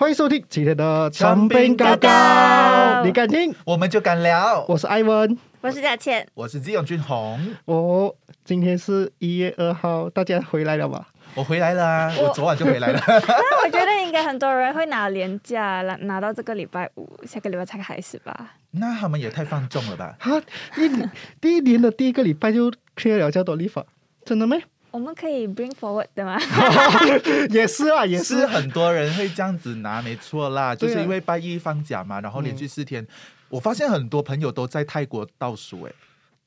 [0.00, 3.52] 欢迎收听今天的长兵高高，你敢听？
[3.64, 4.64] 我们就敢聊。
[4.68, 7.36] 我是艾文，我是佳倩，我是季永俊宏。
[7.64, 11.04] 我今天是一月二号，大家回来了吗？
[11.34, 13.02] 我回来了啊，我昨晚就回来了。
[13.08, 18.54] 那我觉得应该很多人会拿年假，拿拿到这个礼拜五，下个礼拜才开始吧。
[18.70, 20.14] 那他们也太放纵了吧？
[20.20, 20.40] 哈，
[20.76, 20.88] 一
[21.40, 23.84] 第一年的第一个礼拜就 clear 了这多立法，
[24.24, 24.62] 真的没？
[24.98, 26.36] 我们可以 bring forward 的吗？
[27.50, 28.46] 也是啊，也是是。
[28.46, 33.06] 很多人会这样子拿，没错啦，就是因为拜一放假嘛，然后连续四天。
[33.48, 35.92] 我发现很多朋友都在泰国倒数，哎，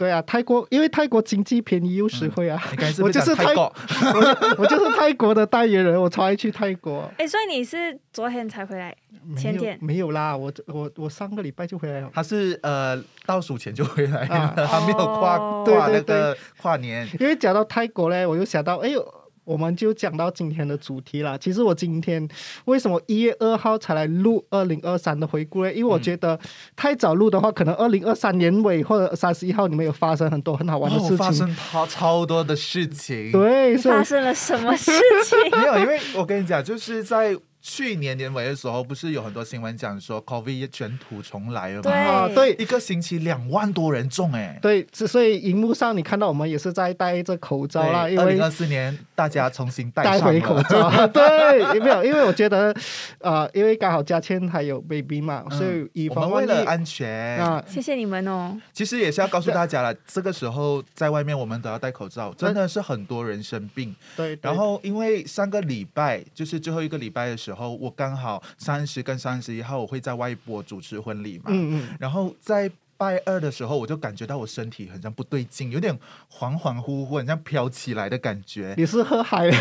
[0.02, 2.60] 对啊，泰国因为泰国经济便宜又实惠啊。
[3.04, 3.72] 我就是泰国？
[4.16, 7.08] 我 我就是泰国的代言人，我超爱去泰国。
[7.20, 8.96] 哎，所以你是昨天才回来？
[9.38, 12.10] 前没有天没有啦，我我我上个礼拜就回来了。
[12.12, 17.08] 他是呃倒数前就回来啊了， 还没有跨哦跨那个跨年。
[17.20, 19.06] 因为讲到泰国嘞，我又想到，哎呦，
[19.44, 21.38] 我们就讲到今天的主题啦。
[21.38, 22.28] 其实我今天
[22.66, 25.74] 为什么一月二号才来录二零二三的回顾呢？
[25.74, 26.40] 因为我觉得
[26.76, 31.18] 太早录的话，可能二零二三年尾或者三十一号你们有发生很多很好玩的哦事情。
[31.18, 33.32] 发生超超多的事情。
[33.32, 34.92] 对，发生了什么事
[35.26, 35.38] 情？
[35.58, 41.82] 没有，因为我跟你讲，就是在去年年尾的时候，不是有很多新闻讲说 COVID 卷土重来了吗？
[41.84, 41.94] 对。
[41.94, 42.54] 啊，对。
[42.58, 50.90] 一个星期两万多人中哎、对，之所以荧幕上你看到我们也是在戴着口罩啦，因为二零二四年大家重新戴戴上口罩。
[51.08, 52.74] 对，没有，因为我觉得，
[53.20, 58.58] 呃，因为刚好嘉倩还有 baby 嘛，所以以防万一为了安全，啊，谢谢你们哦。
[58.74, 63.96] 其实也是要告诉大家了，这个时候在外面我们都要戴口罩，真的是很多人生病。
[64.16, 64.40] 对，对。
[64.42, 71.98] 然后因为上个礼拜就是最后一个礼拜的时候，我刚好三十跟三十一号我会在外婆主持婚礼嘛，嗯嗯。
[72.00, 72.72] 然后在
[73.02, 75.92] 拜二的时候，我就感觉到我身体很像不对劲，有点
[76.32, 78.76] 恍恍惚惚，很像飘起来的感觉。
[78.78, 79.52] 你是喝海了？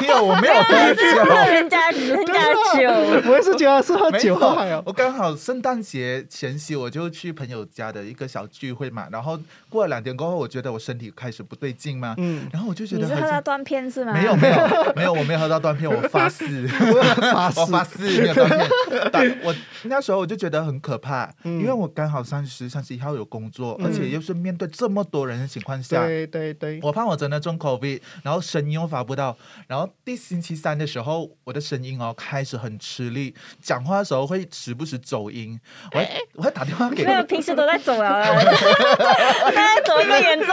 [0.00, 1.52] 没有，我没有喝喝酒。
[1.52, 2.32] 人家人家
[2.78, 2.88] 酒，
[3.28, 4.82] 我也是觉得是喝酒喝海哦。
[4.86, 14.14] 我刚好圣诞节前夕我就去朋友家的一个小聚会嘛，然后过了两天过后，我觉得我身体开始不对劲嘛，嗯，然后我就觉得你是得喝到断片是吗？
[14.14, 16.66] 没有没有没有，我没有喝到断片，我发誓，
[17.34, 18.66] 发誓我发誓没有断片。
[19.12, 26.04] 但我那时候我就觉得很可怕，嗯因为我刚好三十、三十一号有工作，嗯而且又是面对这么多人的情况下。
[26.06, 35.58] 对对对，我怕我真的中 COVID，然后声音又发不到，然后第星期三的时候，我的声音哦开始很吃力，讲话的时候会时不时走音，
[35.92, 40.48] 我还我会打电话给没有，平时都在走了，现在走更严重。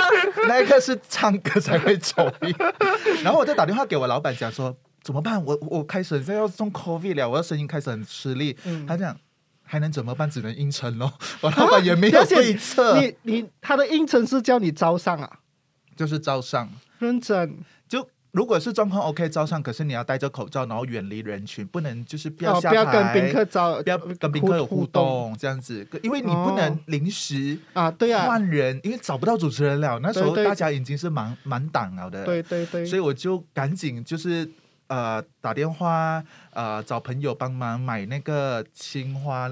[0.47, 2.55] 那一刻是唱歌才会走音，
[3.23, 5.43] 然后我就打电话给我老板讲说怎么办？
[5.43, 8.57] 我我开始在要中 COVID 了，我的声音开始很吃力。
[8.65, 9.15] 嗯他讲
[9.65, 10.29] 还能怎么办？
[10.29, 11.11] 只能应承咯。
[11.41, 15.39] 我老板也没有对策，你你他的应承是叫你招上啊，
[15.95, 16.69] 就是招上。
[16.99, 17.57] 认真
[17.89, 29.99] 就如果是状况 OK 招上，可是你要戴着口罩，然后远离人群，不能就是不要不要跟宾客招，不要跟宾客有互动这样子，因为你不能哦临时啊，对啊，换人，因为找不到主持人了。
[29.99, 34.49] 那时候大家已经是满满档了的，对对对，所以我就赶紧就是
[34.87, 39.49] 呃打电话呃找朋友帮忙买那个青花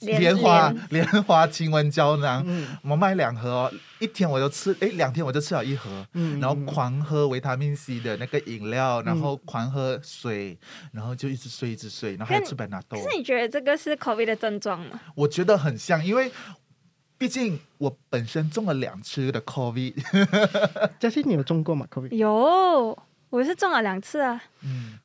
[0.00, 6.06] 莲莲花莲莲花清瘟胶囊，嗯我买两盒哦，一天我就吃，哎，两天我就吃了一盒。
[6.12, 10.58] 嗯，然后嗯狂喝维他命 C 的那个饮料，然后狂喝水，
[10.92, 13.10] 然后就一直睡一直睡，然后还可吃白纳豆可。
[13.10, 15.00] 是你觉得这个是 COVID 的症状吗？
[15.14, 16.30] 我觉得很像，因为
[17.16, 19.94] 毕竟我本身中了两次的 COVID，
[21.00, 22.14] 嘉欣，你有中过吗？COVID？
[22.14, 22.98] 有，
[23.34, 24.40] 我是中了两次啊。
[24.62, 24.98] 嗯，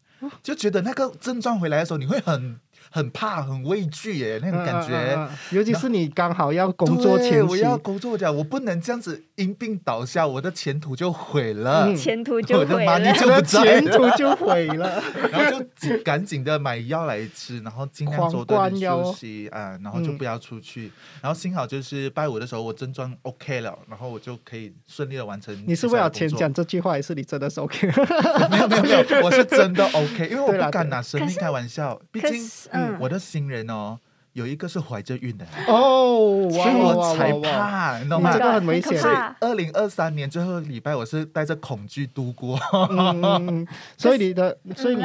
[0.44, 4.96] 就觉得那个症状回来的时候，你会很很怕、很畏惧耶，那种感觉。
[4.96, 11.86] 嗯，嗯嗯嗯尤其是你刚好要工作前期，我要工作的，我不能这样子因病倒下，我的前途就毁了。
[11.88, 12.92] 嗯前途就我的毁了。
[12.92, 15.02] 妈你就不在前途就毁了。
[15.32, 20.92] 然后就赶紧的买药来吃，然后尽量做多的休息啊、然后就不要出去。
[21.22, 25.56] 然后幸好就是拜五的时候我症状 OK 了，然后我就可以顺利的完成。
[25.68, 26.52] 你是为了钱讲？
[26.54, 27.88] 这句话，还是你真的是 OK？
[28.50, 34.00] 没有没有没有，我是真的 OK，因为我不敢拿 生命开玩笑，毕竟是嗯，我的新人哦，
[34.34, 37.70] 有一个是怀着孕的，哦，所哇哇以我才哇哇！
[37.70, 38.44] 怕，你懂吗你这？
[38.44, 39.02] 个很危险
[39.40, 42.58] 二零二三年最后礼拜，我是带着恐惧度过。
[42.90, 43.68] 嗯
[43.98, 45.04] 所以你的，所以你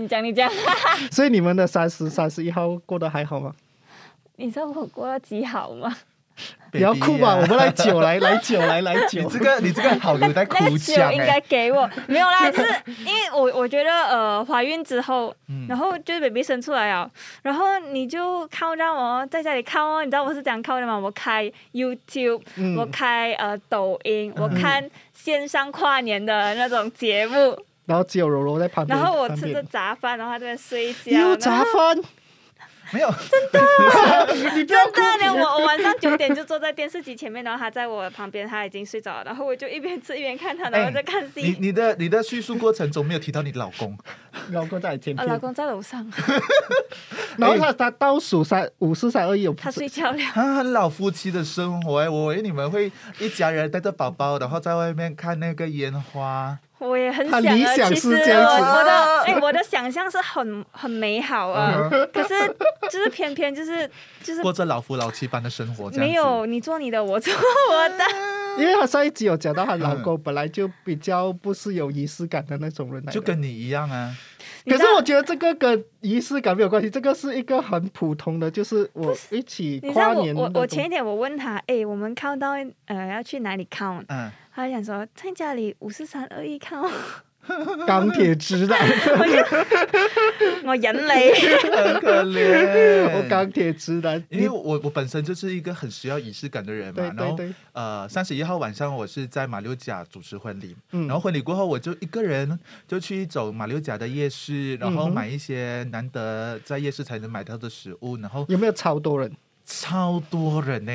[0.00, 0.50] 你讲你讲，
[1.10, 3.52] 所以你们的三十、三十一号过得还好吗？
[4.36, 5.94] 你知道我过得极好吗？
[6.70, 9.28] 不要哭吧我们来酒，来来酒，来来酒 你。
[9.28, 12.60] 这个你这个好留在那个哭酒腔哎、应该给我，没有啦， 是
[13.04, 17.08] 因为我我觉得呃怀孕之后，嗯然后就是 baby 生出来了，
[17.42, 20.98] 然后你就靠让我在家里靠哦，你知道我是怎样靠的吗？
[20.98, 27.56] 我开 YouTube，、嗯我开呃抖音，我看线上跨年的那种节目。
[27.86, 28.98] 然后只有柔柔在旁边。
[28.98, 31.20] 然后我吃着杂饭，然后他在那边睡觉。
[31.20, 31.96] 有杂饭，
[32.94, 33.08] 没有，
[34.54, 41.56] 你不要真的连我我晚上九点就坐在电视机前面，然后他在我旁边，他已经睡着了，然后我就一边吃一边看他，然后在看你 C。
[41.58, 43.98] 你的你的叙述过程中没有提到你老公，
[44.52, 46.08] 老公在你前呃，面老，公在楼上，
[47.36, 50.18] 然后他他倒数三五四三二一，他睡觉了。
[50.34, 56.56] 啊，很老夫妻的生活哎，我以为你们会一家人带着宝宝，然后在外面看那个烟花。
[56.84, 58.90] 我也很想啊，理想其实是这样子我我的
[59.24, 62.34] 哎、我的想象是很很美好啊，嗯 可是
[62.90, 63.90] 就是偏偏就是
[64.22, 68.04] 就是过着老夫老妻般的生活，这样子没有你做你的，我做我的。
[68.58, 74.14] 因为她上一集有讲到，她老公本来就比较不是有仪式感的那种人来的就跟你一样啊。
[74.66, 82.52] 可是我觉得这个跟仪式感没有关系，这个是一个很普通的，就是我一起你知道我跨年我我前一天我问他，哎、我们 count 到
[82.86, 84.04] 呃要去哪里 count？
[84.08, 86.88] 嗯，他就想说在家里五四三二一 count，
[87.86, 88.78] 钢铁直男，
[90.64, 91.10] 我忍你。
[91.74, 93.10] 很可怜。
[93.16, 97.38] 我钢铁直男，因为我我本身就是一个很需要仪式感的人嘛，对然后
[97.72, 101.08] 呃三十一号晚上我是在马六甲主持婚礼，嗯。
[101.08, 109.32] 然后婚礼过后我就一个人就去走马六甲的夜市，然后买一些难得在夜市才能买到的食物，然后有没有超多人？
[109.66, 110.92] 超多人呢、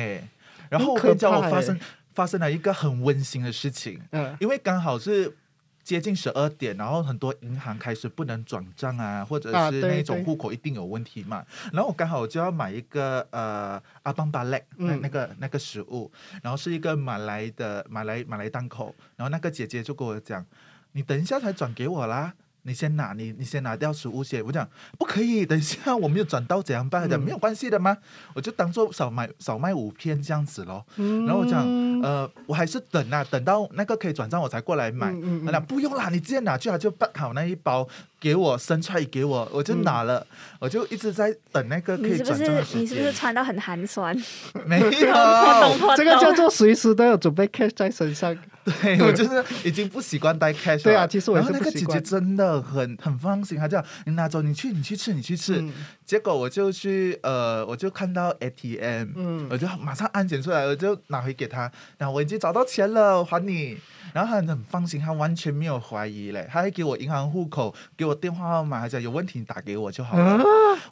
[0.68, 1.78] 然后我很可跟你讲，我发生
[2.14, 5.36] 发生了一个很温馨的事情，嗯因为刚好是。
[5.82, 11.44] 接近十二点，然后很多银行开始不能转账啊，或者是那种对户口一定有问题嘛。
[11.72, 16.12] 然后我刚好就要买一个呃阿邦巴勒那嗯那个那个食物，
[16.42, 20.44] 然后是一个马来的马来马来档口，然后那个姐姐就跟我讲，
[20.92, 22.34] 你等一下才转给我啦。
[22.62, 24.44] 你先拿，你你先拿掉食物先。
[24.44, 24.68] 我讲
[24.98, 27.02] 不可以，等一下我没有转到怎样办？
[27.02, 27.96] 她讲嗯没有关系的吗？
[28.34, 30.84] 我就当做少买少卖五片这样子咯。
[30.96, 31.66] 嗯然后我讲，
[32.02, 35.14] 呃，我还是等啊，等到那个可以转账我才过来买。
[35.44, 37.88] 他讲不用啦，你直接拿去，他就办好那一包
[38.20, 40.24] 给我，生菜给我，我就拿了，
[40.60, 43.12] 我就一直在等那个可是不转账的时是你是不是。
[43.12, 44.14] 穿到很寒酸？
[44.66, 44.88] 没有，
[45.96, 48.36] 这个叫做随时都有准备 cash 在身上。
[48.62, 50.82] 对 我就是已经不习惯带 cash 了。
[50.84, 55.56] 对啊其实我也然后那个姐姐真的很很放心，她叫你拿走，你去你去吃你去吃。
[55.60, 55.72] 嗯
[56.04, 63.78] 结果我就去呃，我就看到 ATM，嗯我就马上安检出来，我就拿回给她，然后我已经找到钱了，还你。
[64.12, 70.24] 然后她很放心，她完全没有怀疑嘞，她还给我银行户口，给我电话号码，还讲有问题你打给我就好了。
[70.24, 70.42] 啊，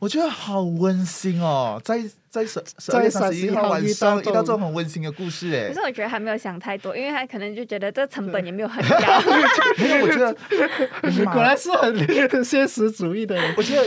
[0.00, 2.60] 我觉得好温馨哦，在在十
[2.92, 9.22] 二月三十一号晚上遇到这种很温馨的故事哎可是，我觉得还没有想太多，因为他可能就觉得这成本也没有很高。
[9.78, 10.36] 因为 我觉得
[11.24, 11.96] 马 果然是很
[12.44, 13.54] 现实主义的人。
[13.56, 13.82] 我觉得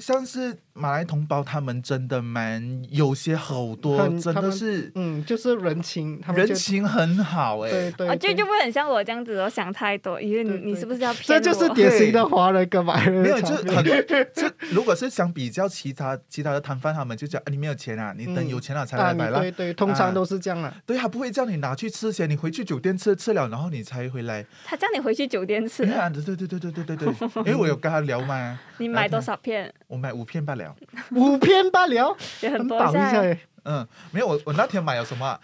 [0.00, 11.40] 像是马来同胞，他们真的蛮有些好多真的是嗯，就是人情，他们人情很好哎、对对，啊就就不会很像我这样子，我想太多，因为你你是不是要骗这？
[11.40, 13.84] 就是典型的华人跟马来人没有，就很
[14.32, 19.42] 这如果是相比较其他其他的摊贩，他们就讲、啊、你没有钱啊，你等嗯有钱了才啊，来买啦。
[19.42, 20.74] 你对对，通常啊都是这样啦。
[20.86, 24.44] 对，他不会叫你拿去吃先，你回去酒店吃吃了，然后你才回来。
[24.64, 29.72] 他叫你回去酒店吃 对，啊，对对对对对对对对，因为我有跟他聊嘛， 你买多少片？
[29.88, 30.76] 我买五片罢了。
[31.10, 33.22] 五片罢了，也很多饱一下。
[33.64, 35.40] 嗯，没有，我我那天买了什么啊、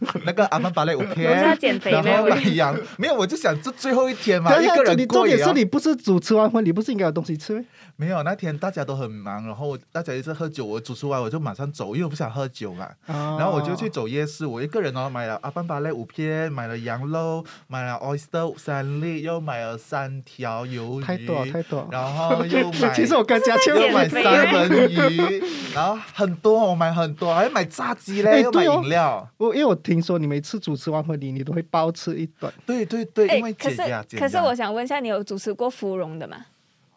[0.24, 7.64] 那个阿曼巴勒五片然后没有买羊，没有，我就想这最后一天嘛，一个，人你重过也要点是你不是主持完婚礼，不是应该有东西吃吗？
[7.96, 12.86] 没有，那天大家都很忙，然后我大家一直喝酒，我主持完我就马上走，因为我不想喝酒嘛。
[13.06, 21.88] 然然后我就去走夜市，我一个人哦，买了阿曼巴类五片，买了羊肉，买了 oyster 三粒，又买了三条鱿鱼，太多了太多了。
[21.90, 25.42] 然后又 买，其实我跟佳倩又买三文鱼，
[25.74, 32.52] 然后很多，我买很多，还买炸鸡嘞，又买饮料，我因为我听说你每次主持完婚礼，你都会包吃一顿。
[32.66, 33.82] 对对对，因为可是
[34.18, 36.46] 可是我想问一下，你有主持过芙蓉的吗？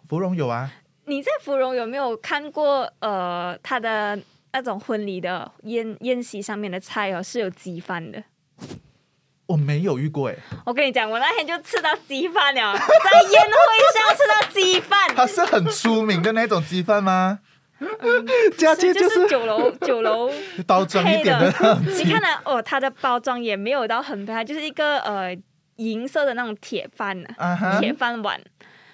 [0.08, 0.72] 芙蓉有啊，
[1.06, 4.20] 你在芙蓉有没有看过呃他的
[4.54, 8.24] 那种婚礼的宴宴席上面的菜哦是有鸡饭的？
[9.48, 10.36] 我没有遇过哎，
[10.66, 13.58] 我跟你讲，我那天就吃到鸡饭了， 在宴会
[13.94, 17.40] 上吃到鸡饭，它是很出名的那种鸡饭吗？
[18.58, 20.32] 佳倩就就是酒楼 酒楼
[20.68, 21.80] 包装一配点的的。
[21.82, 22.28] 你看呢？
[22.46, 25.36] 哦，它的包装也没有到很配，它就是一个呃
[25.78, 28.40] 银色的那种铁饭呢、啊铁饭碗，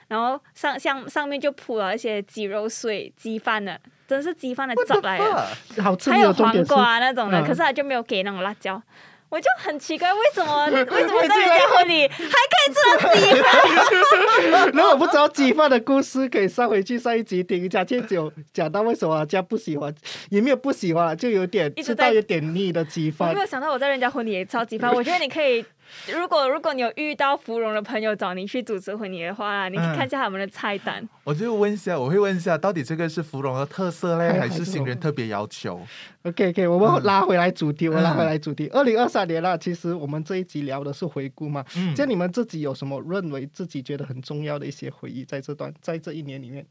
[0.08, 5.48] 然后上像上面就铺了一些鸡肉碎、鸡饭的，真是鸡饭的汁来的，
[5.84, 8.82] 好吃，还有黄瓜那种的，嗯可是它就没有给那种辣椒。
[9.29, 14.72] 我就很奇怪，为什么 为什么在人家婚礼还可以吃到鸡饭？
[14.72, 17.69] 如果不知道鸡饭的故事，可以上回去上一集听。
[17.69, 19.93] 佳倩有讲到为什么人家不喜欢，
[20.29, 23.39] 也没有不喜欢，就有点一直在吃到有点腻的鸡饭我没。
[23.41, 25.65] 有想到我在人家婚礼也吃到鸡饭， 我觉得你可以
[26.13, 31.08] 如果如果你有遇到芙蓉的朋友找你去主持婚礼的话，你可以看一下他们的菜单。
[31.24, 35.82] 我就问一下，我会问一下，到底这个是芙蓉的特色嘞，还还是新人特别要求
[36.24, 38.67] ？OK OK，我们拉回来主题，我拉嗯回来主题。
[38.70, 41.63] 二零二三年了，其实我们这一集聊的是回顾嘛。
[41.75, 46.65] 嗯像你们自己有什么认为自己觉得很重要的一些回忆，在这段在这一年里面，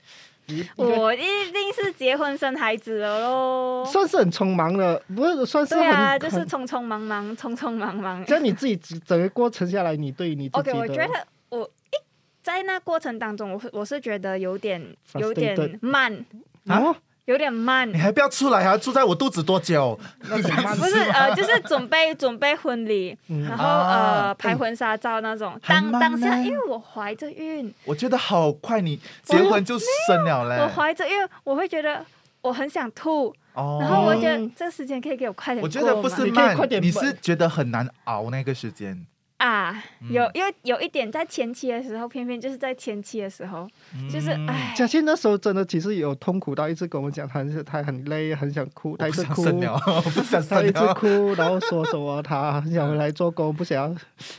[0.76, 1.18] 我一
[1.52, 3.84] 定是结婚生孩子了喽。
[3.84, 8.24] 算是很匆忙的，不是算是很对啊，就是匆匆忙忙，匆匆忙忙。
[8.26, 11.96] 像你自己整整个过程下来，你对你自己 OK，我觉得我一
[12.42, 16.24] 在那过程当中，我我是觉得有点有点慢，
[16.66, 16.94] 哦，
[17.26, 17.96] 有点慢你。
[17.96, 19.98] 还不要出来，还要住在我肚子多久？
[20.20, 25.60] 不是呃，就是准备准备婚礼，嗯然后啊呃拍婚纱照那种。
[25.66, 30.62] 当当下，呢因为我怀着孕，我觉得好快，你结婚就生了嘞。
[30.62, 31.14] 我怀着孕，
[31.44, 32.04] 我会觉得
[32.40, 35.62] 我很想吐，哦然后我觉得这时间可以给我快点。
[35.62, 39.06] 我觉得不是你可以慢快，点你是觉得很难熬那个时间。
[39.36, 43.68] 啊，嗯有因为有一点在前期的时候，偏偏就是在前期的时候，
[44.10, 49.44] 就是嗯唉，佳倩那时候真的其实有痛苦到一直跟我们讲，他是他很累，很想哭，他一直哭，
[50.48, 50.86] 他一直。
[50.96, 53.88] 哭，然后说什么他很想回来做工，不想要，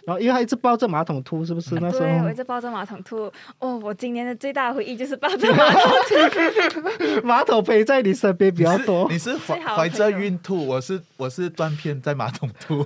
[0.05, 3.31] 然后因为他一直抱着马桶吐，是不是那时候对我一直抱着马桶吐。
[3.59, 7.21] 哦，我今年的最大的回忆就是抱着 马桶吐。
[7.27, 9.07] 马桶陪在你身边比较多？
[9.11, 12.83] 你是怀怀着孕吐，我是我是断片在马桶吐。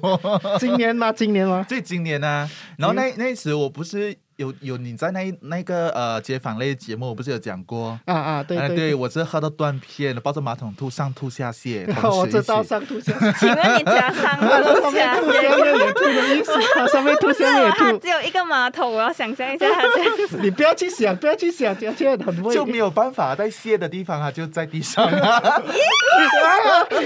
[0.60, 1.12] 今年吗？
[1.14, 1.66] 今年吗？
[1.70, 8.00] 所以今年呢、然后那那一次我不是有有你在那那个呃街访类节目，我不是有讲过？
[8.06, 17.98] 啊啊，对啊对对我是喝到断片，抱着马桶吐，上吐下泻， 然后我知道上吐下泻， 请问你加上了上多下面吐下面 也吐的意思，它上面吐下面也它吐。
[18.00, 20.40] 只有一个马桶，我要想象一下它这样子。
[20.42, 22.54] 你不要去想，不要去想，这样很会。
[22.54, 25.38] 就没有办法在泻的地方，啊就在地上啊。
[25.38, 25.62] 啊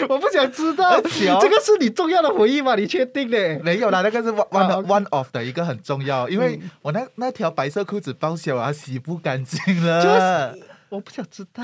[0.07, 2.75] 我不想知道，这个是你重要的回忆吗？
[2.75, 3.59] 你确定的？
[3.63, 10.01] 没有啦，那个是 one one of 的一个很重要，因为我那那条白色裤子包小啊，洗不干净了。
[10.03, 11.63] 就是我不想知道，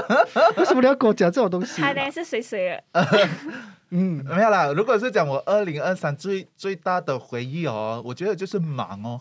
[0.56, 1.80] 为什么你要跟我讲这种东西？
[1.80, 3.28] 它那是水水的，
[3.90, 9.20] 嗯，没有啦，如果是讲我二零二三最最大的回忆哦，我觉得就是忙哦，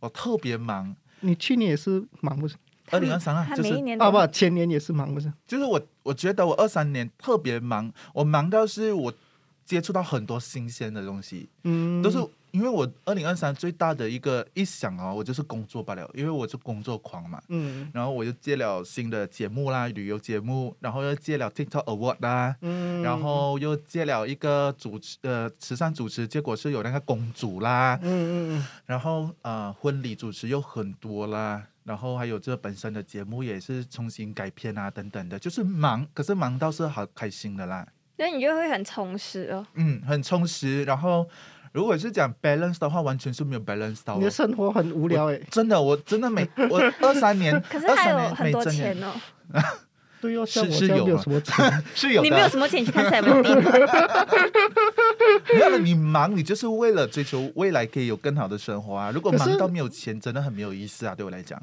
[0.00, 0.94] 我特别忙。
[1.20, 2.54] 你去年也是忙不是？
[2.90, 5.32] 二零二三啊，它就是每一年都啊不，前年也是忙不是？
[5.46, 9.12] 就是我我觉得我二三年特别忙，我忙到是我
[9.64, 12.18] 接触到很多新鲜的东西，嗯，都是
[12.54, 17.42] 因为我二零二三最大的一个一想哦，我就是工作罢了，因为我是工作狂嘛。
[17.48, 37.84] 嗯然后我又接了新的节目啦，旅游节目，然后又接了 TikTok Award 啦，嗯，然后又接了一个主持呃慈善主持，结果是有那个公主啦，嗯嗯然后呃婚礼主持又很多啦，然后还有这本身的节目也是重新改编啊等等的，就是忙，可是忙倒是好开心的啦，
[38.16, 39.66] 那你就会很充实哦。
[39.74, 40.84] 嗯，很充实。
[40.84, 41.28] 然后
[41.74, 44.30] 如果是讲 balance 的话，完全是没有 balance 到嗯，你的哦。
[44.30, 45.40] 生活很无聊哎。
[45.50, 49.12] 真的，我真的每 我二三年，可是还有二三年很多钱哦，
[50.22, 51.82] 对哦，像是我这样没有是有啊什么钱。
[51.96, 53.56] 是有的，你没有什么钱去看彩文定，
[55.52, 59.10] 没有了，你忙，你就是为了追求未来可以有更好的生活啊。
[59.12, 61.14] 如果忙到没有钱，真的很没有意思啊。
[61.16, 61.60] 对我来讲，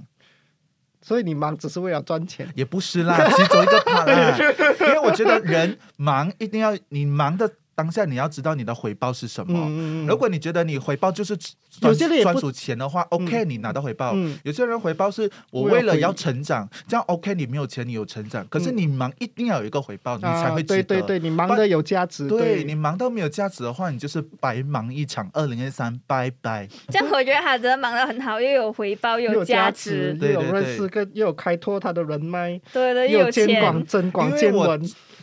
[1.01, 2.45] 所以你忙只是为了赚钱。
[2.53, 4.37] 也不是啦，其中一个 part 啦。
[4.81, 9.69] 因为我觉得人忙一定要，你忙的当下你要知道你的回报是什么。
[10.07, 11.37] 如果你觉得你回报就是
[11.81, 14.11] 有些人专属钱的话，OK，你拿到回报。
[14.13, 18.45] 嗯有些人回报是我为了要成长，这样 OK，你没有钱，你有成长。
[18.49, 20.83] 可是嗯你忙一定要有一个回报，你才啊会值得。
[20.83, 22.27] 对对对，你忙的有价值。
[22.27, 25.29] 对你忙到没有价值的话，你就是白忙一场。
[25.33, 26.67] 二零二三，拜拜。
[26.89, 33.85] 这样我觉得他真的忙得很好，又有回报，有价值，值，又有认识，个又有开拓他的人脉，对对，又又有兼广钱。
[33.85, 34.81] 增广见闻。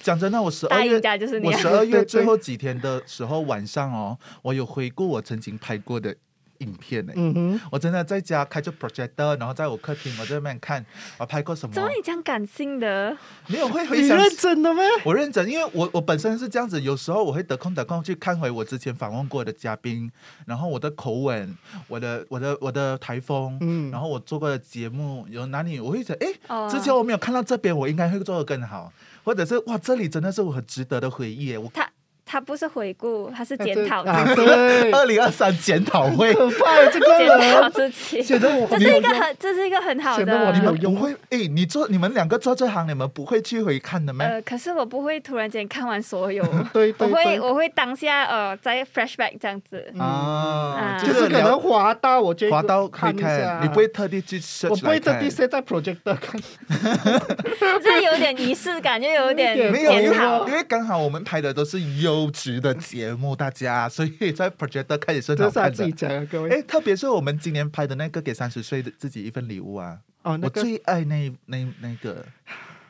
[0.09, 1.39] 讲真的，我十二月就是！
[1.41, 6.17] 我十二月最后几天的时候晚上哦，我有回顾我曾经拍过的
[6.61, 7.13] 影片呢。
[7.15, 10.85] 嗯哼，我真的在家开着 projector，然后在我客厅我在那边看
[11.19, 13.15] 我拍过什么怎么，你这样感性的？
[13.49, 14.17] 没有会回想。
[14.17, 14.83] 你认真的吗？
[15.05, 20.11] 我认真，因为我我本身是这样子，有时候我会得空得空去看回我之前访问过的嘉宾，
[20.47, 21.55] 然后我的口吻，
[21.87, 28.91] 我的我的我的台风，嗯然后我做过的节目有哪里，我会觉得，哎，哦之前我没有看到这边，我应该会做的更好，
[29.25, 31.57] 或者是哇，这里真的是我很值得的回忆。
[31.57, 31.91] 我他
[32.31, 37.19] 他不是回顾，他是检讨啊，自己，对，二零二三检讨会，可怕这个。
[37.19, 38.23] 检讨人，自己。
[38.23, 44.27] 显得我这是一个很，这是一个很好显得我的你们不会，哎，你做你们两个做这行，你们不会去回看的吗？
[44.27, 46.45] 呃，可是我不会突然间看完所有，
[46.75, 47.25] 对我会对。
[47.25, 49.91] 对，我会当下呃再 flashback 这样子。
[49.95, 50.01] 嗯。
[50.01, 56.41] 啊，啊就是可能滑到我就滑到可看你不会特地去我不会特地设在 projector 看，
[57.83, 60.53] 这有点仪式感，又有点有点没有，因为检讨因。
[60.53, 65.93] 为刚好我们拍的都是有优质的节目，大家，所以在 Project 开始生产自己。
[65.93, 66.51] 讲的，各位。
[66.51, 72.25] 哎，特别是我们今年拍的那个给三十岁的自己一份礼物啊，哦，那我最爱那那那个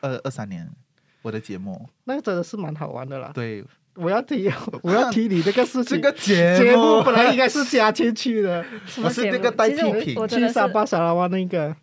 [0.01, 0.67] 二二三年
[1.21, 3.31] 我的节目，那个真的是蛮好玩的啦。
[3.33, 3.63] 对
[3.95, 4.49] 我要提，
[4.81, 6.11] 我要提你这个事情 这。
[6.11, 11.75] 个节节目本来应该是加进去的，什么节目我是那个代替品去沙巴沙拉湾那个，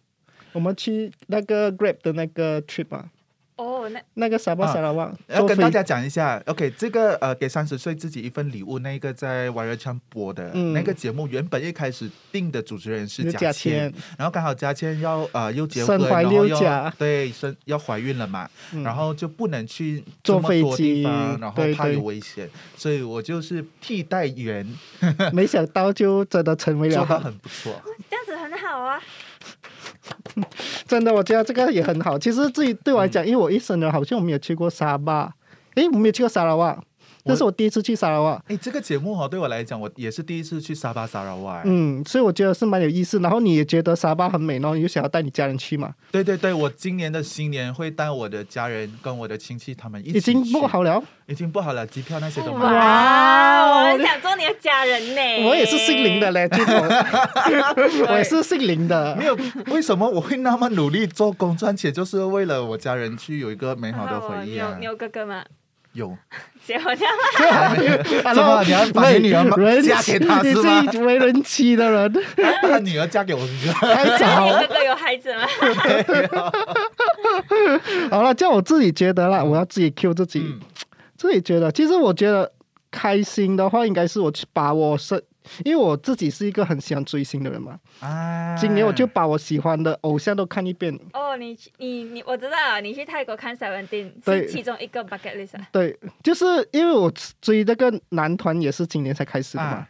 [0.53, 3.11] 我们去那个 Grab 的那个 trip 啊，
[3.57, 10.75] 哦，那那个沙巴啊沙拉瓦，坐飞要跟大家讲一下，OK，这个呃，给三十岁自己一份礼物，那个在 w i r e 唱播的、嗯。
[10.75, 16.93] 那个节目，原本一开始定的主持人是有嘉倩，，然后刚好嘉倩要呃又结婚，身怀然后又六甲。
[16.99, 18.83] 对生要怀孕了嘛，嗯。
[18.83, 20.95] 然后就不能去坐这么多飞机。
[20.97, 22.47] 地方，然后怕有危险，
[22.77, 24.67] 所以我就是替代员，
[25.33, 26.97] 没想到就真的成为了。
[26.97, 27.73] 做的很不错。
[28.11, 29.01] 这样子很好啊。
[30.87, 32.19] 真的，我觉得这个也很好。
[32.19, 35.33] 其实自己对我来讲，因为我一生人好像我没有去过沙巴，
[35.75, 36.79] 诶，我没有去过沙拉瓦，
[37.25, 38.41] 这是我第一次去沙拉瓦。
[38.47, 41.63] 哎，这个节目哈、对我来讲，我也是第一次去沙巴沙拉瓦。
[41.65, 43.19] 嗯，所以我觉得是蛮有意思。
[43.21, 45.93] 然后你也觉得沙巴很美，然后你就想要带你家人去嘛？
[46.13, 52.79] 对对对，我今年的新年会带我的家人跟我的亲戚他们一起已经不好了，已经不好了，机票那些都买了。
[52.79, 53.76] 哇，
[54.61, 55.49] 家人呢。
[55.49, 59.25] 我也是姓林的嘞， 就我，我也是姓林的没。
[59.27, 59.37] 有，
[59.69, 64.85] 为什么我会那么努力做工赚钱，就是为了我家人去有一个美好的回忆啊你有你！
[64.87, 65.45] 有哥哥吗？
[65.93, 66.15] 有，
[66.63, 67.01] 结婚了
[68.23, 68.35] 吗？
[68.35, 69.45] 怎么你要把你女儿
[69.81, 72.13] 嫁给他你是吗自己为人妻的人，
[72.61, 73.47] 他女儿嫁给我哥
[73.81, 73.95] 哥。
[73.95, 74.61] 太你早。
[74.61, 75.43] 哥哥有孩子吗？
[78.11, 80.61] 好了，叫我自己觉得啦，我要自己 Q 自己，嗯
[81.17, 81.73] 自己觉得。
[81.73, 82.53] 其实我觉得
[82.91, 85.23] 开心的话，应该是我去把我是，
[85.65, 87.79] 因为我自己是一个很喜欢追星的人嘛。
[88.01, 90.99] 啊今年我就把我喜欢的偶像都看一遍。
[91.13, 95.69] 哦，你你你，我知道你去泰国看 Seventeen 是其中一个 bucket list 啊。
[95.71, 99.89] 对，就是因为我追这个男团也是今年才开始的嘛，啊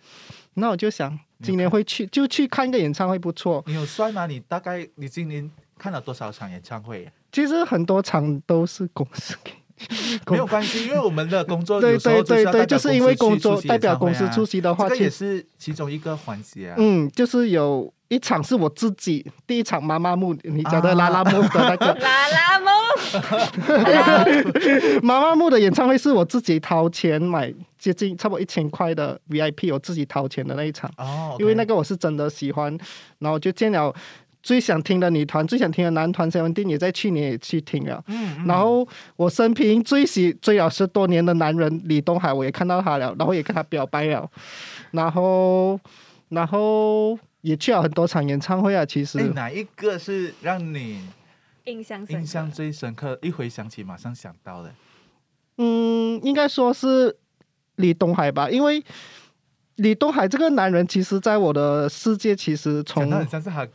[0.55, 3.63] 那我就想今年会去，就去看一个演唱会不错。
[3.67, 4.27] 你有算吗？
[4.27, 5.49] 你大概你今年
[5.79, 7.07] 看了多少场演唱会？
[7.31, 9.53] 其实很多场都是公司给。
[10.31, 16.77] 没有关系，因为我们的工作对有时候对对对，是要代表就是因为工公司出席作代表公司出席的话，这个也其实是其中一个环节啊。
[16.79, 20.95] 嗯，就是有一场是我自己第一场妈妈木，你讲的啊。
[20.95, 21.87] 拉拉木的那个。
[22.01, 22.67] 拉拉木，
[25.03, 32.77] 妈妈木的演唱会是我自己掏钱买，接近差不多一千块的 VIP，我自己掏钱的那一场，哦，因为那个我是真的喜欢，
[33.19, 33.95] 然后就见了
[34.47, 38.01] 最想听的女团、最想听的男团 Seventeen 也在去年也去听了。
[38.07, 44.31] 嗯，嗯然后我生平最喜追了十多年的男人李东海，我也看到他了，然后也跟他表白了，
[44.93, 45.81] 然后
[46.29, 48.87] 然后也去了很多场演唱会啊。
[48.87, 51.01] 其实、哎，哪一个是让你
[51.65, 53.19] 印象印象最深刻？
[53.23, 54.73] 一回想起马上想到的。
[55.59, 57.17] 嗯，应该说是
[57.75, 58.81] 李东海吧，因为
[59.75, 63.67] 李东海这个男人，其实在我的世界，其实从很像是他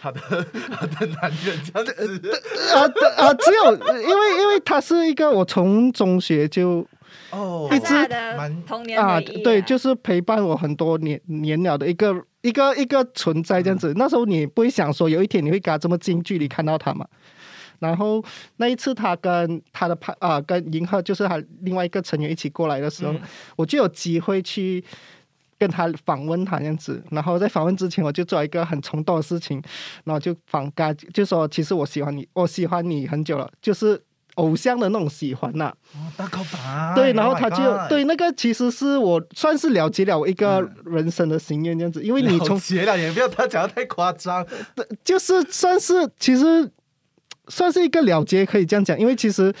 [0.00, 0.20] 他的
[0.72, 2.30] 他的男人这样子。
[2.74, 2.82] 啊
[3.16, 6.86] 啊，只有因为因为他是一个我从中学就
[7.30, 13.92] 哦，他是他蛮童年啊，对，就是陪伴我很多年年了的一个一个一个存在这样子。
[13.96, 17.06] 那时候你不会想说有一天你会跟他这么近距离看到他嘛？
[17.78, 18.24] 然后
[18.56, 23.14] 那一次他跟他的派啊跟银赫就是他另外一个成员一起过来的时候，
[23.56, 24.82] 我就有机会去。
[25.60, 29.62] 跟他访问他这样子，然后在访问之前，我就做一个很冲动的事情，
[30.04, 34.02] 然后就访跟他就说，其实我喜欢你，我喜欢你很久了，就是
[34.36, 36.92] 偶像的那种喜欢呐、哦大告白。
[36.94, 44.46] 对，然后 Oh 他就、对那个其实是我算是了结了我一个嗯人生的心愿这样子，因为你从了解了，也不要他讲的太夸张。
[45.04, 46.70] 就是算是其实
[47.48, 49.54] 算是一个了结，可以这样讲，因为其实。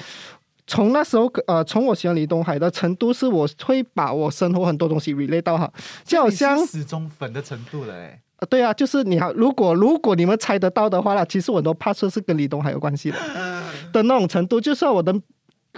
[0.70, 5.68] 从那时候，呃，从我喜欢李东海的程度，是我会把我生活很多东西 relate 到哈，
[6.04, 8.20] 就好像你是死忠粉的程度了哎。
[8.38, 13.18] 呃对啊，就是你好，如果如果你们猜得到的话啦，其实我都怕说是跟李东海有关系的
[13.92, 15.12] 的那种程度，就算我的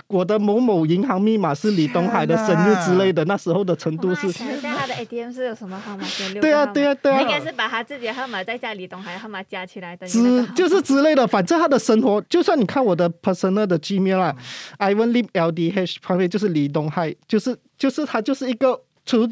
[0.09, 4.27] 我的某某银行密码是李东海的生日之类的，那时候的程度是
[4.83, 6.05] 他的 ATM 是有什么号码？
[6.21, 14.37] 有六对啊对啊对啊他应该是把他自己的号码再加李东海的号码加起来等于那之就是之类的，反正他的生活，就算你看我的 personal 的 Gmail 啦、
[14.79, 19.29] i v a n Lim LDH 旁边就是李东海，就是就是他就是一个除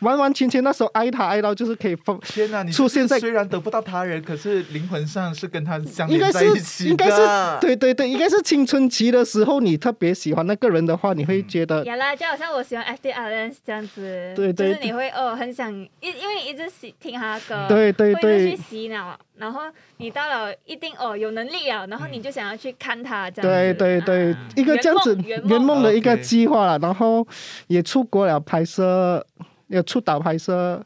[0.00, 7.16] 完完全全那时候爱他爱到就是可以放，天哪，你出现在虽然得不到他人，可是灵魂上是跟他相应该连在一是起应该是
[7.60, 19.62] 对对对，应该是青春期的时候，你特别喜欢那个人的话，你会觉得呀啦，就好像我喜欢 F D R 这样子，对对就是你会哦很想，因因为你一直喜听他的歌，对对会一直去对洗脑，然后
[19.96, 25.78] 你到了一定哦有能力了，然后你就想要去看他这样对子，对对啊，一个这样子圆圆梦。
[25.78, 27.24] 的一个计划了，然后
[27.68, 29.24] 也出国了拍摄，
[29.68, 30.84] 也出岛拍摄。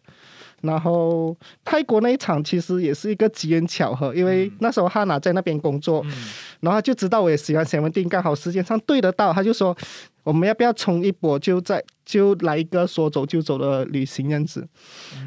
[0.60, 6.12] 然后泰国那一场其实也是一个机缘巧合，因为那时候哈娜在那边工作，嗯
[6.60, 9.76] 然后他就知道我也喜欢谢文定，刚好时间上对得到，他就说
[10.22, 14.64] 我们要不要冲一波，就在就来一个说走就走的旅行这样子。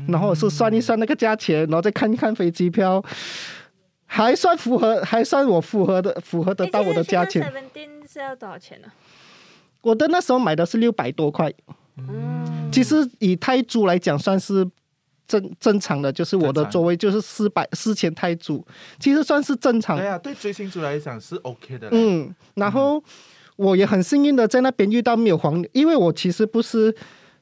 [0.07, 3.03] 然后我是算一算那个价钱，然后再看一看飞机票，
[4.05, 7.43] 还算符合，还算我符合的，符合得到我的价钱。
[7.43, 8.87] Seventeen 是要多少钱呢？
[9.81, 11.53] 我的那时候买的是六百多块，
[11.97, 14.67] 嗯，其实以泰铢来讲算是。
[15.27, 18.63] 正正常的就是我的座位就是四百四千泰铢，
[18.99, 20.07] 其实算是正常对。
[20.07, 23.03] 啊，对追星族来讲是 OK 的。，嗯，然后
[23.55, 26.95] 我也很幸运的在那边遇到没有黄牛，因为我其实不是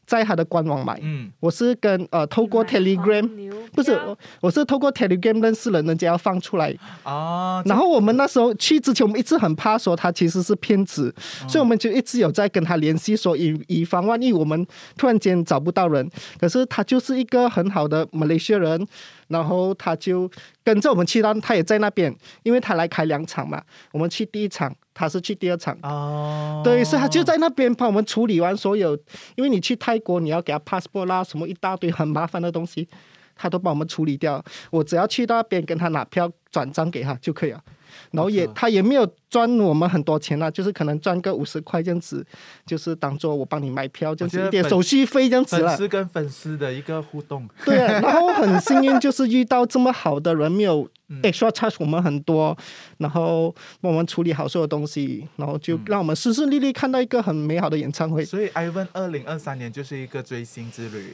[0.05, 3.27] 在他的官网买，嗯，我是跟呃透过 Telegram，
[3.73, 6.75] 不是我我是透过 Telegram 认识人，人家要放出来。
[7.03, 16.09] 啊，然后我们那时候去之前，我们一直很怕说他其实是骗子，嗯所以我们就一直有在跟他联系，说以以防万一我们突然间找不到人。
[16.39, 18.85] 可是他就是一个很好的马来西亚人，
[19.27, 20.29] 然后他就
[20.63, 25.77] 跟着我们去到，他也在那边，因为他来开两场嘛，我们去第一场，他是去第二场。
[25.83, 28.95] 哦，对，所以他就在那边帮我们处理完所有，
[29.35, 32.87] 因为你去泰国你要给他 passport 啦，什么一大堆很麻烦的东西，
[33.35, 34.43] 他都帮我们处理掉。
[34.71, 37.63] 我只要去到那边跟他拿票转账给他就可以了。
[38.11, 42.25] 然后也他也没有赚我们很多钱啦，就是可能赚个五十块这样子，
[42.65, 45.69] 就是当做我帮你买票这样子一点手续费这样子了。
[45.69, 47.47] 粉丝跟粉丝的一个互动。
[47.65, 52.55] 对啊，然后很幸运就是遇到这么好的人，没有嗯 extra charge 我们很多，
[52.97, 58.23] 然后帮我们处理好所有东西，然后就让我们顺顺利利看到一个很美好的演唱会。
[58.23, 61.13] 所以 Ivan 二零二三年就是一个追星之旅。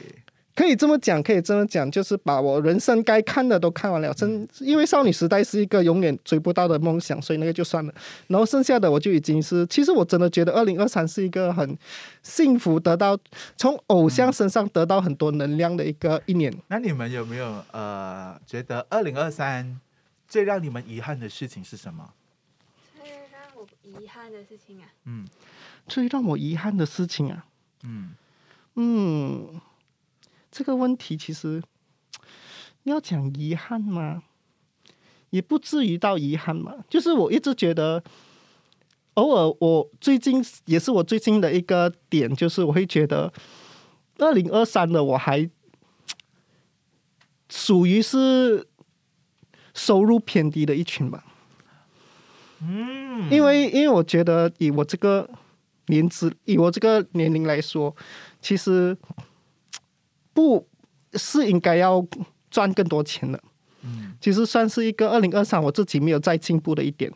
[0.60, 4.12] 可以这么讲，可以这么讲，就是把我人生该看的都看完了。
[4.12, 7.94] 真因为少女时代是一个永远追不到的梦想，所以那个就算了。
[8.26, 11.78] 然后剩下的我就已经是，其实我真的觉得二零二三是一个很
[12.22, 13.18] 幸福，得到
[13.56, 16.54] 从偶像身上得到很多能量的一个一年。
[16.68, 19.80] 那你们有没有呃觉得二零二三
[20.28, 22.12] 最让你们遗憾的事情是什么？
[22.94, 25.26] 最让我遗憾的事情啊，嗯
[25.88, 27.46] 最让我遗憾的事情啊，
[27.84, 28.10] 嗯，
[28.74, 29.60] 嗯，
[30.50, 31.62] 这个问题其实
[32.84, 34.22] 要讲遗憾吗？
[35.30, 36.84] 也不至于到遗憾嘛。
[36.88, 38.02] 就是我一直觉得，
[39.14, 43.32] 偶尔我最近也是我最近的一个点，就是我会觉得，
[44.18, 45.48] 二零二三的我还
[47.48, 48.66] 属于是
[49.72, 51.24] 收入偏低的一群吧。
[52.62, 55.30] 嗯，因为因为我觉得以我这个
[55.86, 57.94] 年资，以我这个年龄来说，
[58.42, 58.96] 其实
[60.40, 60.66] 不
[61.14, 62.06] 是应该要
[62.50, 63.38] 赚更多钱的。
[63.82, 67.10] 嗯其实算是一个二零二三我自己没有再进步的一点。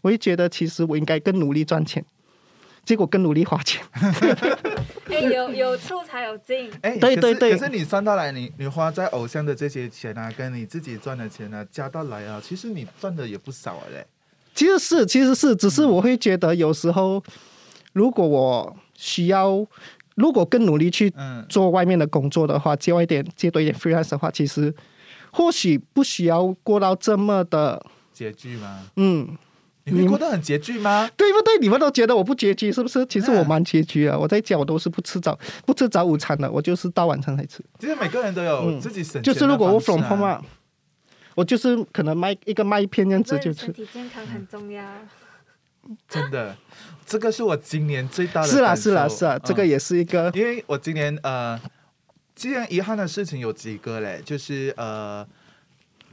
[0.00, 2.04] 我会觉得其实我应该更努力赚钱，
[2.84, 3.80] 结果更努力花钱。
[5.08, 14.06] 哎，有有出才有进，哎，对对对可是你算到来，你你花在偶像的这些钱啊，跟你自己赚的钱啊，加到来啊，其实你赚的也不少啊嘞。
[14.54, 17.22] 其实是，其实是，只是我会觉得有时候，
[17.92, 19.64] 如果我需要，
[20.16, 24.74] 如果更努力去嗯做外面的工作的话，接外一点，接多一点 freelance 的话，其实
[25.30, 28.82] 或许不需要过到这么的，拮据吗？
[28.96, 29.28] 嗯，
[29.84, 31.08] 你们过得很拮据吗？
[31.16, 31.58] 对不对？
[31.58, 33.04] 你们都觉得我不拮据，是不是？
[33.06, 37.64] 其实我嗯蛮拮据啊，我在家我都是不吃早不吃早午餐的，我就是到晚餐才吃。
[37.78, 40.42] 其实每个人都有嗯自己省就是如果我 from home 啊，
[41.34, 43.72] 我就是可能卖一个麦片这样子就吃身。
[43.72, 44.84] 体健康很重要。
[46.08, 46.56] 真的，
[47.04, 51.60] 这个是我今年最大的是啦，是啦，是啦，这个嗯也是一个因为我今年呃，
[52.34, 55.26] 既然遗憾的事情有几个嘞，就是呃，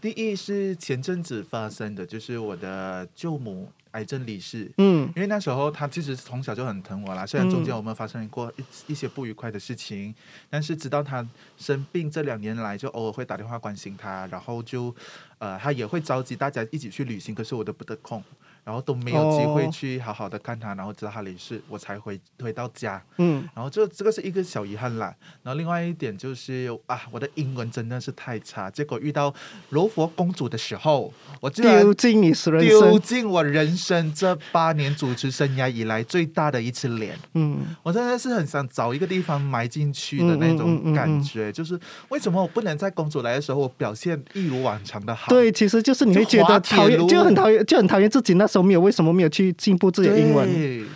[0.01, 4.71] 第一是前阵子发生的，就是我的舅母癌症离世。
[4.77, 10.13] 嗯因为那时候他其实从小就很疼我啦，虽然中间嗯我们发生过一一些不愉快的事情，
[10.49, 11.25] 但是直到他
[11.57, 14.93] 生病这两年来，就偶尔会打电话关心他，然后就
[15.37, 18.23] 呃，他也会召集大家一起去旅行，可是我都不得空。
[18.69, 23.01] 然后都没有机会哦去好好的看他，然后知道他离世，我才回回到家。
[23.17, 25.11] 嗯，然后这这个是一个小遗憾啦。
[25.41, 29.33] 然后另外一点就是啊，我的英文真的是太差，结果遇到
[29.69, 37.17] 柔佛公主的时候，我居然丢进你人丢，进我人生这八年主持生涯以来最大的一次脸。
[37.33, 41.79] 嗯，我真的是很想找一个地方埋进去的那种嗯嗯感觉，就是
[42.09, 45.29] 为什么我不能在公主来的时候我表现一如往常的好？
[45.29, 50.47] 对，其实就是你会觉得讨厌，就很讨厌，就很讨厌自己那时候没有为什么没有去进步自己的英文。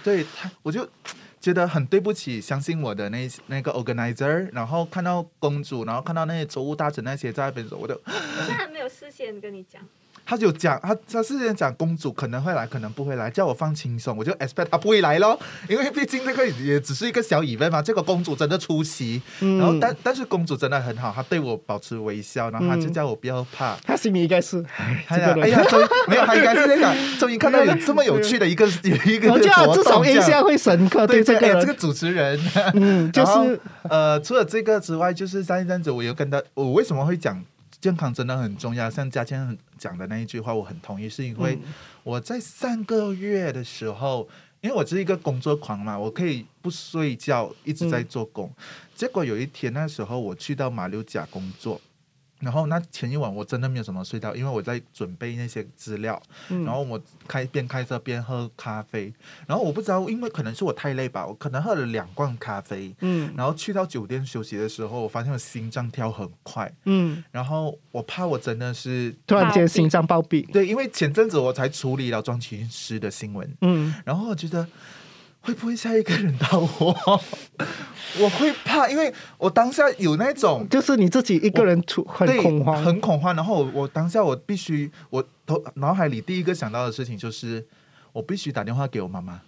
[0.03, 0.87] 对，对他我就
[1.39, 9.81] 觉得很对不起相信我的那那个 organizer，然后看到公主，然后看到那些州务大臣那些在那边走，我就可是还没有事先跟你讲，
[10.25, 17.81] 他就讲，他他之前讲公主可能会来，可能不会来，叫我放轻松，我就 expect 他不会来咯，因为毕竟这个也只是一个小 event 嘛。
[17.81, 19.57] 这个公主真的出席，嗯。
[19.59, 23.75] 然后但但是公主真的很好，她对我保持微笑，然后她就嗯叫我不要怕。
[23.85, 24.63] 他心里应该是，
[25.07, 28.95] 哎呀哎呀，终于没有，他应该是在想， 终于看到有这么有趣的一个有。
[29.05, 31.73] 一个我觉活动至少印象会深刻对这个这个。
[31.83, 32.39] 主持人，
[32.75, 33.59] 嗯，就是
[33.89, 37.43] 呃，除了这个之外，就是上一阵子我有跟他，我为什么会讲
[37.83, 38.89] 健康真的很重要？
[38.89, 44.25] 像嘉谦讲的那一句话，我很同意，是因为嗯我在上个月的时候，
[44.61, 48.49] 因为我是一个工作狂嘛，我可以不睡觉，一直在做工。
[48.95, 51.81] 结果有一天那时候我去到马六甲工作。
[52.43, 56.63] 然后那前一晚我真的没有什么睡到，因为我在准备那些资料，嗯。
[56.65, 59.13] 然后我开边开车边喝咖啡，
[59.47, 63.33] 然后我不知道，因为可能是我太累吧，我可能喝了两罐咖啡，嗯。
[63.37, 70.45] 然后去到酒店休息的时候，我发现我心脏跳很快，嗯，然后我怕我真的是突然间心脏暴毙。
[70.51, 74.67] 对，因为前阵子我才处理了庄琴师的新闻，嗯，然后我觉得
[75.43, 77.21] 会不会下一个人到我，
[78.19, 87.65] 我会怕，因为我当下有那种就是你自己一个人出很对恐慌，很恐慌，然后我我当下我必须我头脑海里第一个想到的事情就是
[88.13, 89.41] 我必须打电话给我妈妈。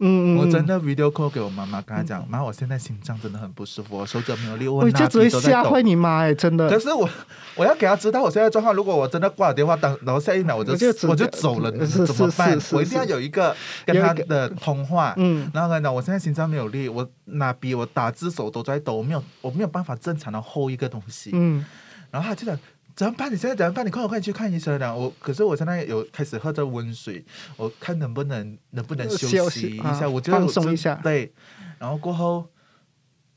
[0.00, 5.82] 嗯嗯，我真的，video call 给我妈妈，跟她讲，妈，我现在心脏真的很不舒服，我手脚没有力，我喂，这哪只会吓坏。
[5.82, 6.78] 你妈哎，真的可。
[6.78, 7.08] 是我
[7.56, 10.72] 我要给她知道我现在状况，如果我真的挂了电话，当然后下一秒我就
[11.08, 15.14] 我就走了，是怎么办我一定要有一个跟她的通话。
[15.16, 21.30] 嗯然后跟她讲，我现在心脏没有力，我拿笔我打字手都在抖，我没有我没有办法正常的 hold 一个东西。
[21.32, 21.64] 嗯
[22.10, 22.56] 然后她就讲
[22.98, 23.32] 怎么办？
[23.32, 23.86] 你现在怎么办？
[23.86, 24.96] 你快点快点去看医生了。
[24.96, 27.24] 我可是我现在有开始喝着温水，
[27.56, 30.06] 我看能不能能不能休休息息一下。
[30.06, 31.32] 啊我觉得放松一下对，
[31.78, 32.44] 然后过后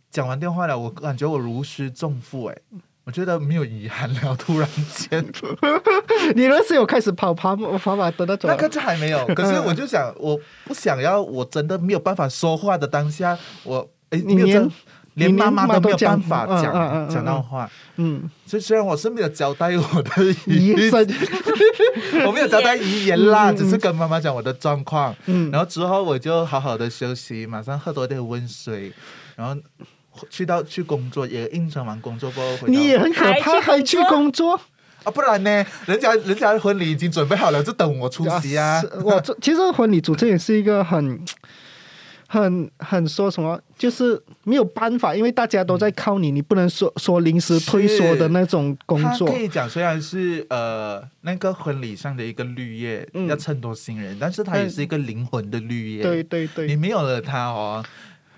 [0.10, 2.58] 讲完电话了，我感觉我如释重负哎。
[3.04, 5.24] 我觉得没有遗憾了，突然间，
[6.36, 9.26] 你那是有开始跑跑跑马的那种那，个就还没有。
[9.36, 14.76] 可是我就想，我不想要，我真的没有办法说话的当下，我哎，你连没有这
[15.28, 17.70] 连妈妈都没有办法嗯嗯嗯讲嗯讲到话。
[17.98, 21.08] 嗯，所以虽然我是没有交代我的遗生，
[22.26, 25.16] 我没有交代遗言啦，嗯只是跟妈妈讲我的状况。
[25.28, 28.92] 嗯然后之后我就好好的休息，马上喝多点温水，
[29.36, 29.56] 然后
[30.30, 34.60] 去到去工作，也应承完工作过后回到你也很可怕，还去工作。
[35.04, 35.66] 啊，不然呢？
[35.86, 38.88] 人家人家的婚礼已经准备好了，就等我出席啊是。
[39.04, 41.20] 我这其实婚礼主持也是一个很。
[42.32, 49.38] 很很说什么，就是没有办法，因为大家都在靠你，你不能说说临时退缩的那种工作可。
[49.38, 56.04] 以讲，虽然是呃那个婚礼上的一个绿叶，要衬托新人，但是它也是一个灵魂的绿叶。
[56.04, 57.84] 对对对你，没有了它哦，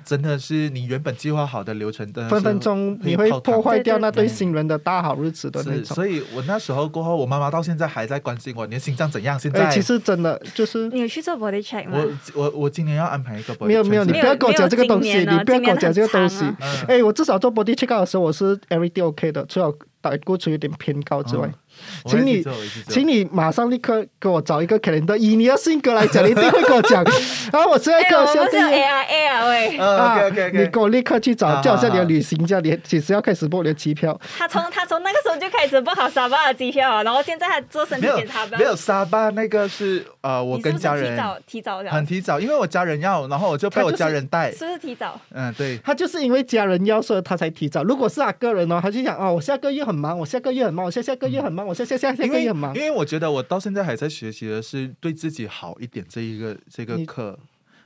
[0.05, 5.95] 真的是你原本计划好的流程，真的分分钟你会破坏掉那对对新人的大好日子的那是，种。
[5.95, 9.39] 所以我那时候过后，我妈妈到现在还在关心我，你的心脏怎样？
[9.39, 11.97] 现在，哎，其实真的就是你有去做 body check 吗？
[12.33, 16.45] 我我我今年要安排一个 body 没有没有，check 没有没有你不要跟我讲这个东西，你不要跟我讲这个东西
[16.87, 21.49] 哎，我至少做 body check out 的时候，我是 everyday OK 的，除了胆固醇有点偏高之外。
[22.05, 22.43] 请你
[22.87, 27.03] 请你马上立刻给我找一个 calendar，以你的性格来讲，你一定会跟我讲。
[27.51, 28.75] 然 后我现在哎，跟我们是有我兄弟。
[28.75, 34.19] AIA 啊喂，嗯，OK OK 你给我立刻去找，好就好像你要旅行这样，你几时要开始 book 你的机票？
[34.37, 41.91] 他从他从那个时候就开始 book 好沙巴的机票了，然后现在还做身体检查吧没有沙巴那个是呃，我跟家人提早提早了？
[41.91, 45.19] 很提早，因为我家人要，然后我就被我家人带， 是不是提早？
[45.33, 45.77] 嗯，对。
[45.83, 47.83] 他就是因为家人要，所以他才提早。
[47.83, 52.81] 如果是他个人哦，他就想哦，我下个月很忙，我下个月很忙，我下下个月很忙，我下下下下因为很忙因。
[52.81, 57.39] 为我觉得我到现在还在学习的是对自己好一点这一个这个课，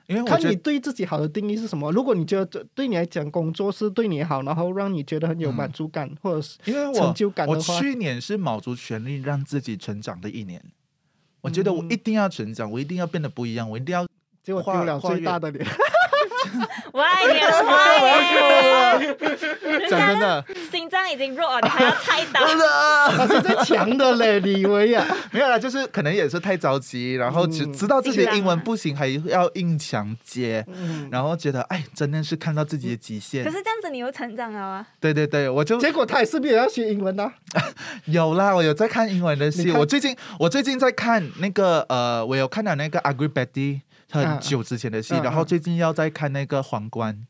[0.08, 1.92] 因为我看你对自己好的定义是什么？
[1.92, 10.64] 如果你觉得这对你来讲工作是对你好，然后让你觉得很有满足感，或者是因为我成就感的我话去年是卯足全力让自己成长的一年，
[11.42, 14.08] 我觉得我嗯一定要成长，我一定要变得不一样，我一定要
[14.44, 15.66] 结果跨丢了最大的脸。
[16.92, 19.90] 我爱你，我爱你。
[19.90, 22.42] 讲真的，心脏已经弱了，你还要菜刀？
[23.16, 25.06] 他是最强的嘞，你以为呀？
[25.32, 33.52] 没有啦，就是可能也是太着急，然后只嗯知道自己的英文不行，还要硬强接，嗯，然后觉得哎，真的是看到自己的极限可。
[33.52, 34.86] 是这样子你又成长了啊！
[35.00, 37.32] 对对对，我就结果他也是没有要学英文的、
[38.06, 39.72] 有啦，我有在看英文的戏。
[39.72, 47.26] 我最近我最近在看那个呃，我有看到那个 Agree Betty 很久之前的戏，然后最近要再看那个皇冠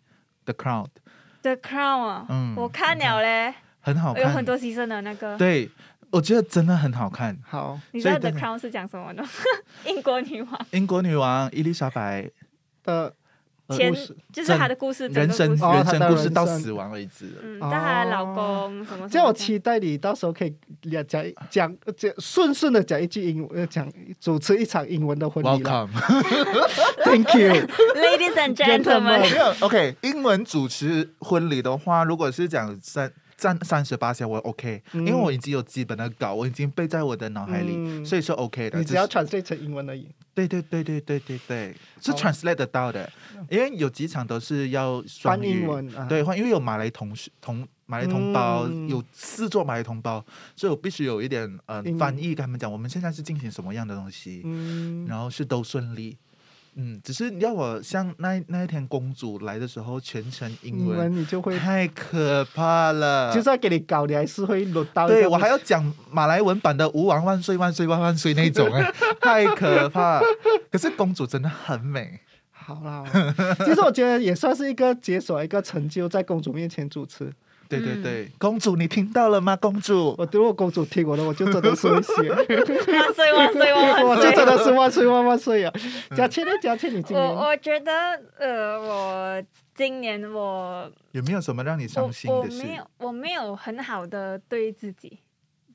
[0.45, 5.37] The Crown，The Crown 啊，嗯我看了嘞，很好看，有很多牺牲的那个。
[5.37, 5.69] 对，
[6.11, 7.37] 我觉得真的很好看。
[7.45, 7.79] 好。
[7.91, 9.23] 你知道 The Crown 是讲什么的？
[9.85, 10.65] 英国女王。
[10.71, 12.29] 英国女王伊丽莎白
[12.83, 13.13] 的
[13.75, 15.77] 前故事就是她的故事，人生个故事。
[15.77, 17.25] 人生故事到死亡为止。
[17.43, 20.55] 嗯，哦但她的老公什么什么这我期待你到时候可以
[20.89, 25.87] 讲讲讲讲顺顺的讲一句英文，呃讲主持一场英文的婚礼了。
[25.87, 25.89] Welcome。
[27.03, 35.05] Thank you，Ladies and Gentlemen OK，英文主持婚礼的话，如果是讲三占三十八线，我 OK，、嗯。
[35.05, 38.05] 因为我已经有基本的稿，我已经背在我的脑海里，嗯。
[38.05, 38.79] 所以是 OK 的。
[38.79, 40.09] 你只要是 translate 成英文而已。
[40.33, 43.09] 对对对对对对对，是 translate 得到的，
[43.49, 46.05] 因为有几场都是要双英文啊。
[46.07, 48.89] 对，换因为有马来同事同马来同胞，嗯。
[48.89, 50.23] 有四座马来同胞，
[50.55, 56.17] 所以我必须有一点呃翻译跟他们讲，我们现在是进行什么样的东西，嗯，然后是都顺利。
[56.79, 63.33] 嗯，只是你要我像那那一天公主来的时候，全程英英文，你就会，太可怕了。
[63.33, 65.07] 就算给你搞，你还是会落到。
[65.07, 70.21] 对我还要讲马来文版的“吾王万岁万岁万万岁”那种，哎， 太可怕。
[70.71, 72.19] 可是公主真的很美，
[72.51, 73.03] 好啦。
[73.65, 77.33] 其实我觉得也算是一个解锁一个成就，在公主面前主持。
[77.69, 79.55] 对对嗯对，公主你听到了吗？
[79.55, 84.45] 公主，我如果公主听我的，我就真的是会写，万岁万岁万我就真岁！
[84.45, 85.73] 的是万岁万万岁啊！
[86.15, 86.51] 佳倩呢？
[86.61, 87.91] 佳倩，你今我年我觉得
[88.39, 89.43] 呃，我
[89.75, 92.57] 今年我有没有什么让你伤我我心的事？
[92.57, 95.19] 我没有我没有很好的对自己，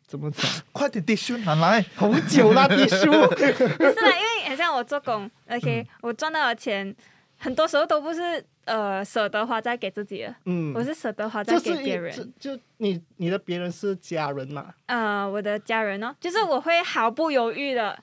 [0.06, 0.50] 怎么讲？
[0.72, 1.84] 快点滴书拿来。
[1.94, 3.10] 好久啦，弟叔。
[3.28, 6.94] 不是啦，因为很像我做工，OK，、我赚到了钱，
[7.42, 12.14] 很多时候都不是呃舍得花在给自己的，嗯，我是舍得花在给别人。
[12.38, 14.72] 这就你你的别人是家人嘛？
[14.86, 17.98] 呃，我的家人哦，就是我会毫不犹豫的，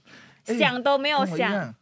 [0.45, 1.73] 哎想都没有想，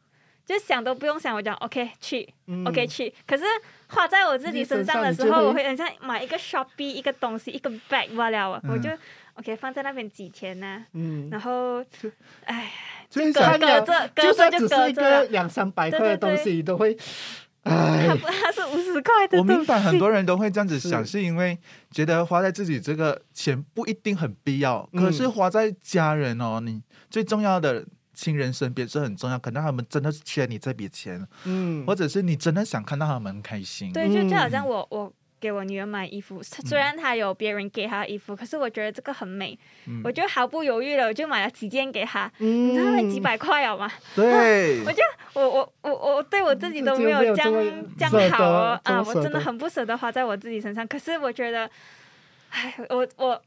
[0.46, 2.63] 就想都不用想，我讲 OK 去、嗯。
[2.67, 3.12] OK 去。
[3.26, 3.43] 可是
[3.88, 8.89] 花在我自己身上的时候，我会很像买一个 shopping 一个东西一个 bag 罢了我就
[9.34, 11.84] OK 放在那边几天呢、嗯，然后
[12.46, 12.72] 哎，
[13.10, 17.04] 就隔隔着隔就着就算只是一隔着了，个两三百块的东西，都会，它
[17.67, 21.12] 哎，不它是五十块的我明白很多人都会这样子想，是。
[21.12, 21.58] 是因为
[21.91, 25.01] 觉得花在自己这个钱不一定很必要，嗯。
[25.03, 33.91] 可是花在家人哦，你最重要的亲人身边是很重要，可能他们真的是缺你这笔钱，嗯，或者是你真的想看到他们开心。
[33.93, 34.51] 对，就就好嗯。
[34.51, 35.13] 像我我。
[35.39, 42.32] 给我女儿买衣服，虽然她有别人给她的衣服，可是我觉得这个很美，嗯我就毫不犹豫的我就买了几件给她。
[42.39, 43.91] 嗯你知道那几百块好吗？
[44.15, 45.02] 对 我，就
[45.34, 47.54] 我我我我对我自己都没有这样
[47.97, 49.04] 这样好哦啊！
[49.06, 50.88] 我真的很不舍得花在我自己身上。
[50.88, 51.69] 可是我觉得，
[52.50, 53.41] 唉，我我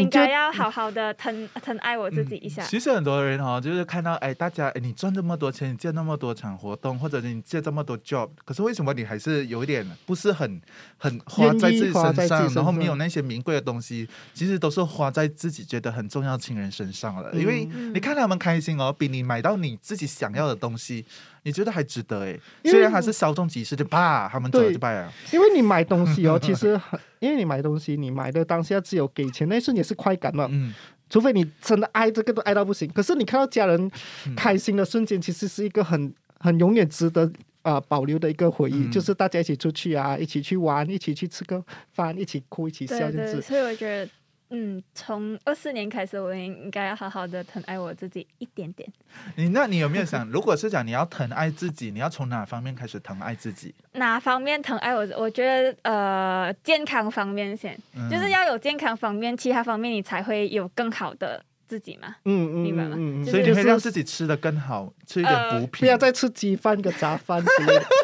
[0.00, 2.62] 应该要好好的疼疼爱我自己一下。
[2.64, 10.60] 其实很多人哦，就是看到哎，大家哎，你赚这么多钱，你接那么多场活动，或者你接这么多 job，可是为什么你还是有一点不是很
[10.96, 17.30] 很花在自己身上，然后没有那些名贵的东西，其实都是花在自己觉得很重要的亲人身上了。
[17.32, 21.04] 因为嗯你看他们开心哦，比你买到你自己想要的东西，
[21.42, 22.38] 你觉得还值得哎。
[22.64, 25.12] 虽然还是稍纵即逝，就啪，他们走了就拜了。
[25.32, 30.74] 因为你买东西哦， 其实很，因为你买东西，你买的当下只有给钱那一瞬间是快感嘛，嗯，
[31.08, 32.90] 除非你真的爱这个都爱到不行。
[32.92, 33.90] 可是你看到家人
[34.26, 37.24] 嗯开心的瞬间，其实是一个很很永远值得
[37.62, 43.42] 啊、呃保留的一个回忆，嗯就是大家一起出去啊，一起去玩，一起去吃个饭，一起哭，一起笑这样子。
[43.42, 44.10] 所以我觉得，
[44.50, 48.88] 嗯，从二四年开始，我也应该要好好的疼爱我自己一点点。
[49.36, 53.74] 你那你有没有想， 如果是讲你要疼爱自己，你要从哪方面开始疼爱自己？
[53.92, 55.06] 哪方面疼爱我？
[55.16, 62.08] 我觉得呃，健康方面先，嗯就是要有健康方面，其他方面你才会有更好的自己嘛。
[62.24, 65.80] 嗯嗯明白吗嗯嗯，就所以你就是会让自己吃的更好，吃一点呃补品。
[65.80, 67.84] 不要再吃鸡饭跟杂饭之类的。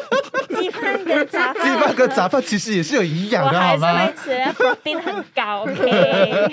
[0.57, 4.13] 鸡饭跟杂饭，鸡饭跟杂饭其实也是有营养的，我还是好吗会？
[4.15, 6.47] 吃，protein 很高，OK。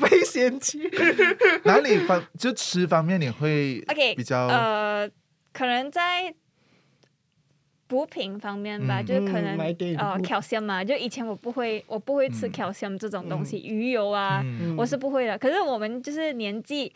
[0.00, 0.90] 被嫌弃。
[1.62, 5.08] 哪里方就吃方面你会 OK，比较呃，
[5.52, 6.34] 可能在
[7.86, 15.38] 补品方面吧，嗯就是可能呃 calcium 嘛，就以前我不会，我不会吃嗯 calcium 这种东西，鱼油啊，嗯我是不会的。
[15.38, 16.92] 可是我们就是年纪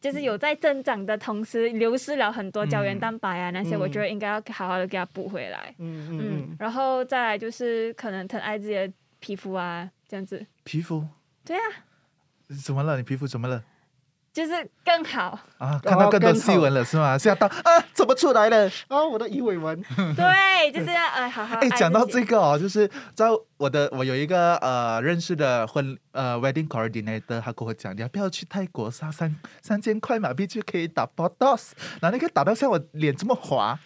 [0.00, 5.74] 就是有在增长的同时，流失了很多胶原嗯蛋白啊，那些嗯我觉得应该要好好的给它补回来。
[5.78, 10.44] 嗯嗯嗯，然后再来就是可能疼爱自己的皮肤啊，这样子。
[10.64, 11.02] 皮肤
[11.44, 11.62] 对啊，
[12.64, 12.96] 怎么了？
[12.96, 13.64] 你皮肤怎么了？
[14.36, 14.52] 就是
[14.84, 15.38] 更好。
[15.56, 17.16] 啊，看到更多细纹了是吗？
[17.16, 18.70] 吓到啊，怎么出来了？
[18.88, 19.82] 哦，我的鱼尾纹，
[20.14, 23.24] 对， 就是要哎好好哎，讲到这个哦，就是在
[23.56, 31.70] 我的我有一个呃认识的婚呃 wedding coordinator，他跟我讲，你要不要去泰国撒三三千块马币就可以打 botox，
[32.02, 33.78] 然后你可以打到像我脸这么滑。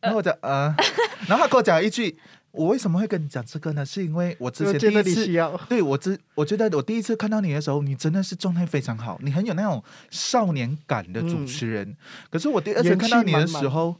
[0.00, 0.72] 然后我讲呃，
[1.26, 2.16] 然后他跟我讲一句，
[2.50, 3.84] 我为什么会跟你讲这个呢？
[3.84, 5.56] 是因为我之前第一次你需要。
[5.68, 11.96] 对我之，我觉得我第一次看到你的时候，你真的是状态非常好，你很有那种少年感的主持人。
[12.30, 13.96] 可是我第二次看到你的满满时候，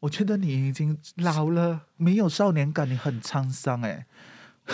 [0.00, 4.06] 我觉得你已经老了，没有少年感，你很沧桑哎。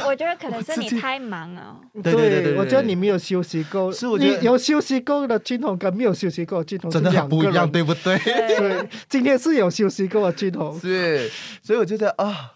[0.07, 1.79] 我觉得可能是你 太忙了。
[2.03, 3.93] 对对对对对我觉得你没有休息够。
[3.93, 8.19] 是我觉得你有休息够的俊宏跟没有休息够的俊宏真的很不一样，对不对？
[8.21, 11.31] 对，对，今天是有休息够的俊宏，是，
[11.63, 12.53] 所以我觉得啊，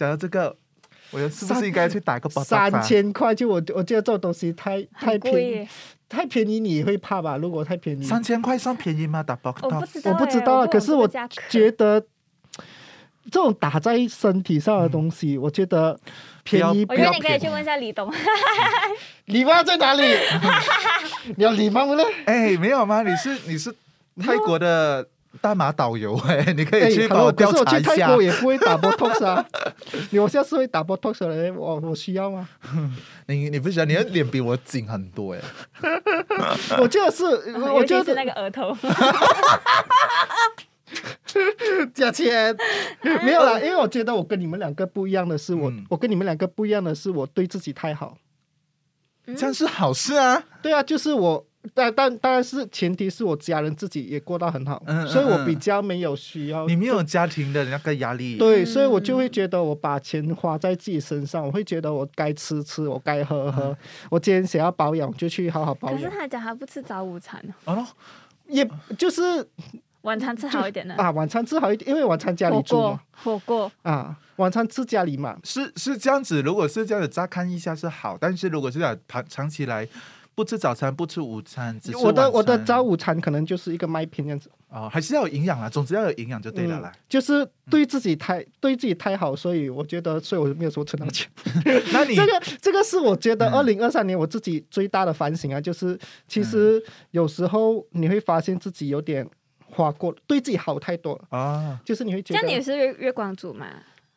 [0.00, 0.56] 讲到这个，
[1.10, 5.68] 我是不是应该去打个包三千块就我我觉得这种东西太太贵便宜，
[6.08, 7.36] 太便宜你会怕吧？
[7.36, 9.22] 如果太便宜，三千块算便宜吗？
[9.22, 11.06] 打包我不知道耶，我不知道啊，可是我
[11.50, 12.00] 觉得
[13.30, 16.00] 这种打在身体上的东西，我觉得
[16.44, 17.38] 便宜不要我觉得你可以。
[17.38, 18.10] 去问一下李董，
[19.26, 20.02] 礼貌在哪里？
[21.36, 22.02] 你要礼貌呢？
[22.24, 23.02] 哎，没有吗？
[23.02, 23.70] 你是你是
[24.22, 25.06] 泰国的
[25.40, 28.22] 大马导游 哎，你可以去哎帮我调可是我查一下去泰国。
[28.22, 29.44] 也不会打 botox 啊，
[30.10, 32.48] 你我下次会打 botox 的人，我我需要 吗？
[33.26, 35.40] 你你不想你的脸比我紧很多哎。
[36.78, 37.24] 我觉得是，
[37.72, 38.76] 我觉得那个额头，
[41.94, 42.56] 价钱
[43.24, 48.16] 没有啦，因为我觉得我跟你们两个不一样的是，我、嗯我跟你们两个不一样的是，我对自己太好。
[49.36, 50.42] 这样是好事啊。
[50.60, 56.66] 对啊，就是我，但但当然是前提是我家人自己也过得很好，嗯嗯所以我嗯比较没有需要。
[56.66, 58.36] 你没有家庭的那个压力。
[58.38, 63.76] 对，嗯所以我就会觉得我把钱花在自己身上，我会觉得我该吃吃，我该喝喝。
[64.10, 67.86] 我今天想要保养，就去好好保养可是，他讲他不吃早午餐，哦，
[68.48, 69.46] 也就是
[70.00, 70.94] 晚餐吃好一点的。
[70.94, 75.38] 啊，晚餐吃好一点，因为晚餐家里煮锅，，火锅，啊，晚餐吃家里嘛。
[75.44, 76.40] 是是这样子。
[76.40, 79.86] 如果是这样子，乍看一下是好，但是如果是这样长长期来
[80.34, 86.90] 不吃早餐，不吃午餐，只吃我的我的早午餐可能就是一个麦片这样子，哦，还是要有营养啊，总之要有营养就对了啦。
[87.08, 91.28] 就是对自己太对自己太好，所以我觉得，所以我没有说存到钱。
[91.92, 99.28] 那你这个这个是我觉得嗯二零二三年我自己最大的反省啊，就是其实有时候你会发现自己有点
[99.66, 103.66] 花过，对自己好太多了，啊，就是你会觉这样你也是月月光族嘛？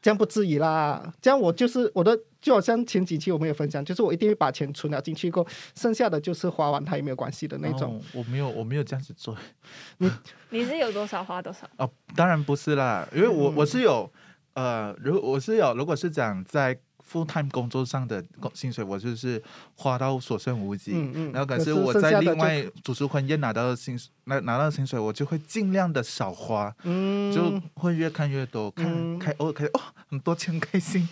[0.04, 7.96] 这样不至于啦，这样我就是我的，就好像前几期我们有分享，就是我一定会把钱存了进去过，剩下的就是花完它也没有关系的那种。
[7.96, 9.36] 哦我没有我没有这样子做
[10.00, 10.12] 你
[10.52, 11.66] 你是有多少花多少？
[11.78, 14.12] 哦，当然不是啦，因为我、嗯我是有
[14.56, 16.78] 呃，如我是有，如果是讲在
[17.08, 19.42] full time 工作上的工薪水，我就是
[19.76, 20.92] 花到所剩无几。
[20.94, 31.08] 嗯嗯然后可可是是我在另外主持婚宴拿到的薪水拿拿到的薪水，我就会尽量的少花，嗯，就会越看越多，看、嗯开偶尔开哦很多钱开心，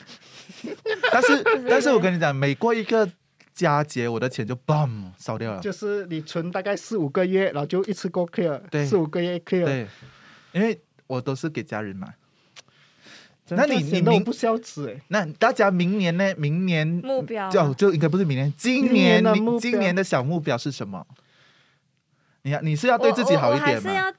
[1.11, 3.09] 但是但是我跟你讲，每过一个
[3.53, 5.59] 佳节，我的钱就 bam 烧掉了。
[5.59, 9.65] 就是你存大概四五个月，然后就一次过 clear，对四五个月 clear。
[9.65, 9.87] 对，
[10.53, 12.13] 因为我都是给家人买。
[13.55, 15.01] 那你你明显得我不消子哎。
[15.09, 16.33] 那大家明年呢？
[16.37, 19.23] 明年目标啊就就应该不是明年，今年
[19.59, 21.05] 今年的小目标是什么？
[22.43, 23.89] 你要你是要对自己好一点吗？
[23.89, 24.13] 是要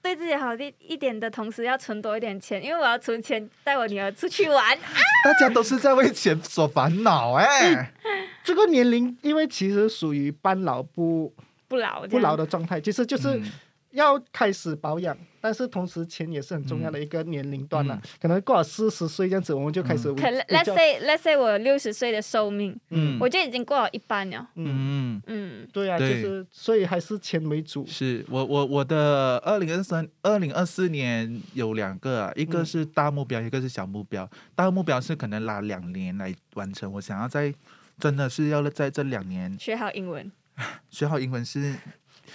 [0.00, 4.78] 对自己好一一点的同时，要存多一点钱，因为我要存钱带我女儿出去玩。
[5.24, 7.92] 大家都是在为钱所烦恼哎。
[8.42, 11.32] 这个年龄，因为其实属于半老不
[11.66, 13.52] 不老，不老的状态，其实就是嗯
[13.90, 15.16] 要开始保养，
[15.48, 17.98] 但是同时钱也是很重要的一个年龄段了。
[18.04, 18.10] 嗯。
[18.20, 23.16] 可能过了四十岁这样子，我们就开始可 let's say let's say 我六十岁的寿命，嗯。
[23.18, 24.46] 我就已经过了一半了。
[24.56, 27.86] 嗯，嗯，嗯，对啊，就是所以还是钱为主。
[27.86, 32.66] 是我我我的二零二三二零二四年有两个啊，一个嗯。
[32.66, 34.28] 是大目标，一个是小目标。
[34.54, 37.54] 大目标是可能拉两年来完成，我想要在
[37.98, 40.30] 真的是要在这两年学好英文，
[40.90, 41.74] 学好英文是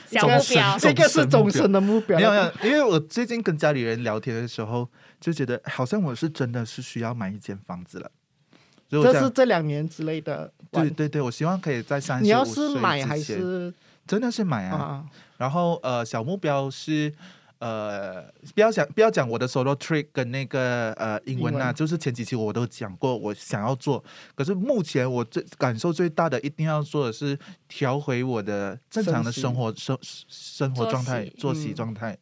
[0.10, 0.78] 小目标。
[0.80, 2.18] 这个是终身的目标。
[2.18, 4.88] 没有没有，因为我最近跟家里人聊天的时候，
[5.20, 8.12] 就觉得好像我是真的是需要买一间房子了。
[8.90, 10.52] 这是，这两年之类的。
[10.72, 13.74] 对对对，我希望可以在三十你要是买还是
[14.06, 14.78] 真的是买啊。
[14.78, 15.06] 啊？
[15.38, 17.12] 然后呃，小目标是
[17.64, 21.76] 呃，不要讲不要讲我的 solo trick 跟那个呃英文啊，文。
[21.76, 24.04] 就是前几期我都讲过，我想要做，
[24.36, 27.40] 可是目前我最感受最大的一定要做的是
[27.70, 32.18] 调回我的正常的生活生生活状态息作息嗯状态，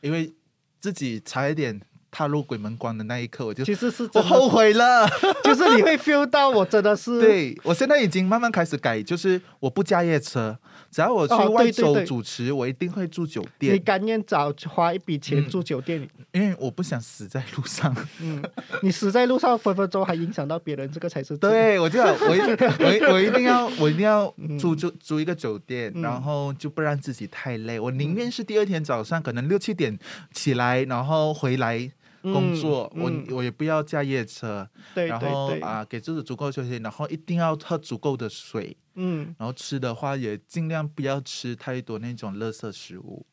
[0.00, 0.32] 因为
[0.80, 1.80] 自己差一点
[2.14, 5.04] 踏入鬼门关的那一刻，我就其实是我后悔了。
[5.42, 10.56] 就是你会 feel 到我真的是， 对我现在已经慢慢开始改，就是我不加夜车，
[10.92, 13.74] 只要我去哦外州对对对主持，我一定会住酒店。
[13.74, 16.00] 你店，甘愿早花一笔钱嗯住酒店？
[16.00, 17.92] 里，因为我不想死在路上。
[18.20, 18.40] 嗯，
[18.82, 24.56] 你死在路上分分钟还影响到别人，这个才是对，我就我一我我一定要 我一定要嗯。
[24.56, 26.02] 租租租一个酒店，嗯。
[26.02, 27.80] 然后就不让自己太累。
[27.80, 29.98] 我宁愿是第二天早上可能六七点
[30.32, 31.90] 起来，然后回来
[32.32, 43.24] 工作，嗯嗯我我也不要驾夜车，然对对对，后啊给自己足够休息，然后一定要喝足够的水，嗯，然后吃的话也尽量不要吃太多那种垃圾食物。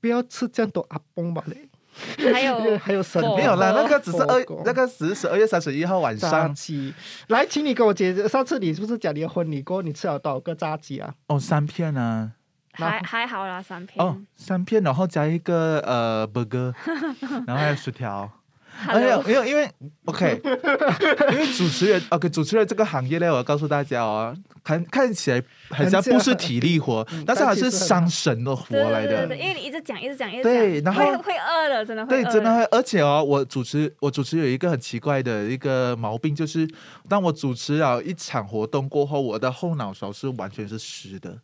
[0.00, 1.66] 不要吃这样多阿崩吧嘞，
[2.30, 6.92] 还有 还有神火没有啦，那个只是二那个只是十二月三十一号晚炸上鸡。
[7.28, 11.14] 来，请你给我解释，上次你是不是讲你的婚礼过后你吃了多少个炸鸡啊？
[11.28, 12.32] 哦，三片啊。
[12.74, 14.04] 还还好啦，三片。
[14.04, 16.72] 哦，三片，然后加一个呃 burger，
[17.46, 18.30] 然后还有薯条。
[18.88, 19.70] 哎呀 Hello，，因为因为
[20.06, 20.40] OK，
[21.30, 29.28] 因为主持人 OK，主持人这个行业呢，我要告诉大家哦，看看起来好像不是体力活，嗯但是还是伤神的活来的。
[29.28, 36.68] 对对对，因为你一直讲，一直讲，一直讲对然后会会饿的，真的会对，真的会，而且哦，我主持我主持有一个很奇怪的一个毛病，就是
[37.08, 41.38] 当我主持了一场活动过后，我的后脑勺是完全是湿的，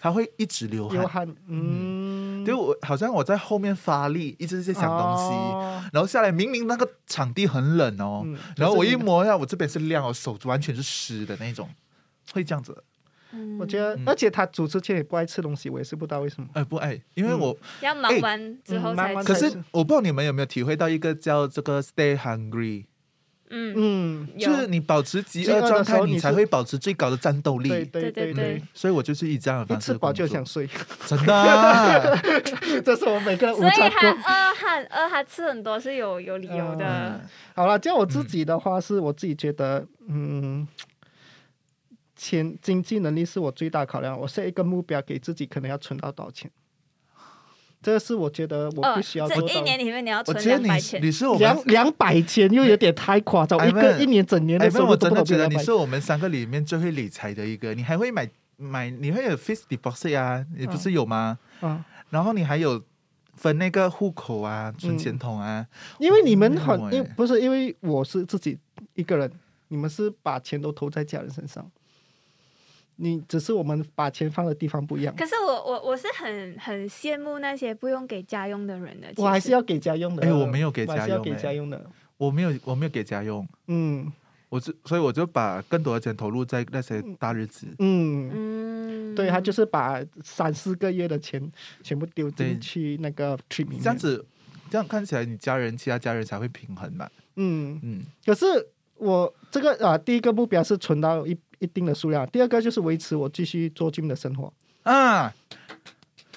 [0.00, 1.28] 它会一直流汗。
[1.46, 11.68] 嗯，就我好像我在后面发力，一直在想东西，哦然后下来明明那个场地很冷哦，嗯然后我一摸一下，我这边是亮哦，手完全是湿的那种，
[12.32, 12.84] 会这样子。
[13.32, 16.48] 嗯我觉得嗯，而且他主持前也不爱吃东西，我也是不知道为什么。
[16.52, 19.14] 哎，不爱，因为我、要忙完之后嗯才。
[19.22, 22.86] 可是我不知道你们有没有体会到一个叫这个 stay hungry，
[23.50, 27.68] 嗯，嗯，就是你保持饥饥饿状态，时候你才会保持最高的战斗力。
[27.68, 30.68] 对对对对所以我就是以这样的一方式吃饱就想睡，
[31.06, 32.00] 真的啊、
[32.84, 34.22] 这是我每个人午所以他餐过。
[34.22, 37.20] 饿他饿他吃很多是有有理由的嗯。
[37.54, 40.66] 好了，叫我自己的话，是我自己觉得，嗯，
[42.14, 44.18] 钱经济能力是我最大考量。
[44.18, 46.50] 我设一个目标给自己，可能要存到多少钱？
[47.82, 49.54] 这个是我觉得我呃必须要，这做到。
[49.54, 57.74] 一年里面你要存我觉得你两百千，你是我们两两百千又有点太夸张，一个一年整年哎，的收没有，我真的入都不到觉得你是我们三个里面最会理财的一个。
[57.74, 61.38] 你还会买买，你会有 fixed deposit 啊，你不是有吗？
[61.60, 62.82] 啊，然后你还有
[63.34, 65.66] 分那个户口啊、存钱筒啊。
[65.98, 68.58] 因为你们很因为不是因为我是自己
[68.92, 69.32] 一个人，
[69.68, 71.66] 你们是把钱都投在家人身上，
[73.02, 75.14] 你只是我们把钱放的地方不一样。
[75.16, 79.08] 可是我我我是很很羡慕那些不用给家用的人的。
[79.16, 80.22] 我还是要给家用的。
[80.22, 81.84] 哎我没有给我还是要给家用的。
[82.18, 84.12] 我没有，我没有给家用，嗯
[84.50, 87.66] 我就所以我就把更多的钱投入在那些大日子。
[87.78, 91.40] 嗯，嗯，对他就是把三四个月的钱
[91.82, 93.80] 全部丢对进去那个 trip 里面。
[93.80, 94.26] 这样，子，
[94.68, 97.08] 这样看起来你家人其他家人才会平衡嘛。
[97.36, 98.44] 嗯，嗯，可是
[98.96, 104.52] 我这个啊，第一个目标是存到一一定的数量，第二个就是维持我继续做 gym 的生活。
[104.82, 105.32] 啊，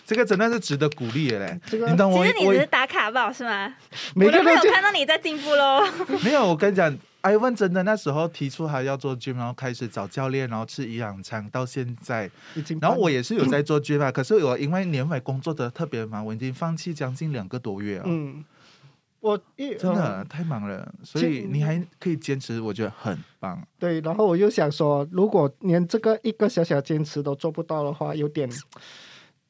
[0.05, 1.59] 这个真的是值得鼓励的嘞。
[1.65, 3.74] 这个你懂我我其实你只是打卡报是吗？
[4.15, 5.82] 每个没有看到你在进步喽。
[6.24, 18.03] 没有，我跟你讲，Ivan 真的那时候提出还要做 gym，然后开始找教练，然后吃营养餐，到现在，已经，然后我也是有在做 gym 啊，可是我因为年尾工作的特别忙，我已经放弃将近两个多月了。
[18.05, 18.43] 嗯，
[19.24, 23.65] 我一真的嗯太忙了，所以你还可以坚持，我觉得很棒。
[23.80, 28.49] 对，然后我又想说，如果连这个一个小小坚持都做不到的话，有点，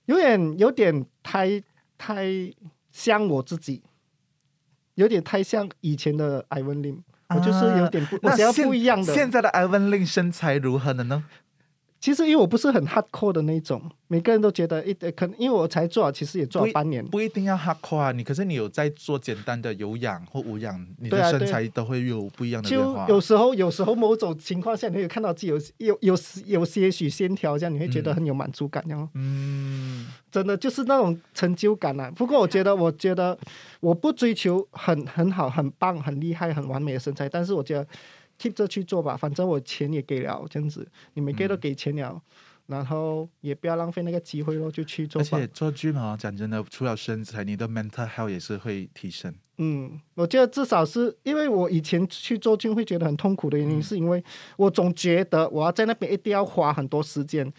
[0.05, 1.59] 有点，有点太
[1.97, 2.27] 太
[2.91, 3.81] 像我自己，
[4.93, 7.03] 有点太像以前的艾文林。
[7.29, 9.11] 我就是有点不，我想要不一样的。
[9.11, 11.23] 现在的 Ivan Lin 身材如何了呢？
[12.03, 17.01] 其实因为我不是很 hardcore 的那种，每个人都觉得一可能因为我才做，其实也做了半年。
[17.05, 23.05] 不一定要 hardcore 啊，你可是你有在做简单的有氧或无氧，你的身材都会有不一样的变就化。
[23.07, 29.09] 有时候，有时候某种情况下，你会看到自己有有有有些许线条，这样你会觉得嗯很有满足感，这样。
[29.13, 32.11] 嗯，真的就是那种成就感啊。
[32.13, 33.39] 不过我觉得，我觉得
[33.79, 37.87] 我不追求很很好、很棒、很厉害、很完美的身材，但是我觉得
[38.43, 42.21] keep 着去做吧，反正我钱也给了，这样子你每个月都给钱了，
[42.67, 45.47] 然后也不要浪费那个机会咯，就去做吧而且。
[45.47, 49.33] 做 gym 啊，讲真的，除了身材，你的 mental health 也是会提升。
[49.57, 54.21] 嗯，我觉得至少是因为我以前去做军会觉得很痛苦的原因，是因为
[54.57, 57.49] 我总觉得我要在那边一定要花很多时间，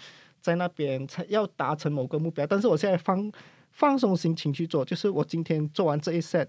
[0.41, 3.33] 在那边才要达成某个目标，但是我现在放
[3.71, 6.49] 放松心情去做，就是我今天做完这一 set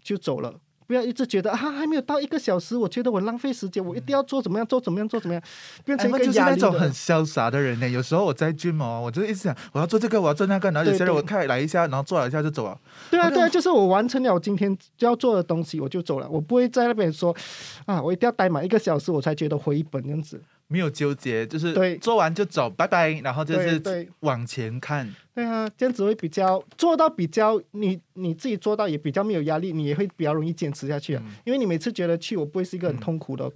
[0.00, 0.60] 就走了。
[0.88, 5.42] 不要一直觉得啊还没有到一个小时，我觉得我浪费时间，我一定要做怎么样做怎么样做怎么样，
[5.84, 7.86] 变成一个哎就是那种很潇洒的人呢。
[7.86, 12.80] 有时候我在 gym 哦，我就一直想我要做这个，我要做那个，然后有些人我看来一下，然后做了一下就走了。
[13.10, 17.36] 对啊对啊，就是我完成了我今天要做的东西，我就走了，我不会在那边说
[17.84, 20.40] 啊，我一定要待满一个小时，我才觉得回本这样子。
[20.68, 25.12] 没有纠结，就是对做完就走，拜拜，然后就是往前看。
[25.34, 31.22] 对啊，这样子会比较做到比较你你自己做到也比较没有压力，你也会比较容易坚持下去啊。
[31.24, 33.50] 嗯因为你每次觉得去，我不会是一个很嗯痛苦的、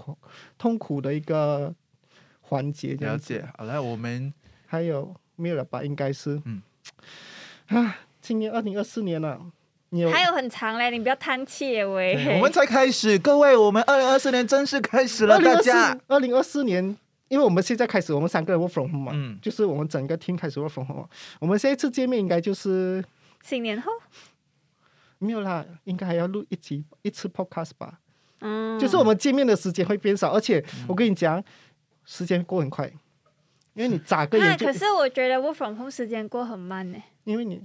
[0.56, 1.74] 痛苦的一个
[2.40, 2.96] 环节。
[2.96, 4.32] 这了子解，好了，我们
[4.66, 5.82] 还有没有了吧？
[5.82, 6.62] 应该是嗯
[7.66, 9.38] 啊，今年二零二四年了，
[9.90, 12.36] 你有还有很长嘞，你不要叹气耶喂。
[12.36, 15.98] 我们才开始，各位，我们二零二四年正式开始了，大家。
[16.06, 16.96] 二零二四年。
[17.33, 21.09] 因为我们现在开始，我们三个人 work from home 嘛，嗯就是我们整个 team 开始 work from home。
[21.41, 23.03] 我们下一次见面应该就是
[23.43, 23.91] 新年后，
[25.16, 28.01] 没有啦，应该还要录一集一次 podcast 吧。
[28.41, 31.43] 嗯，就是我们见面的时间会变少，而且嗯我跟你讲，
[32.05, 32.87] 时间过很快，
[33.72, 37.03] 因为你 眨个哎，眼就可，是我觉得 work from home 时间过很慢呢。
[37.24, 37.60] 因为你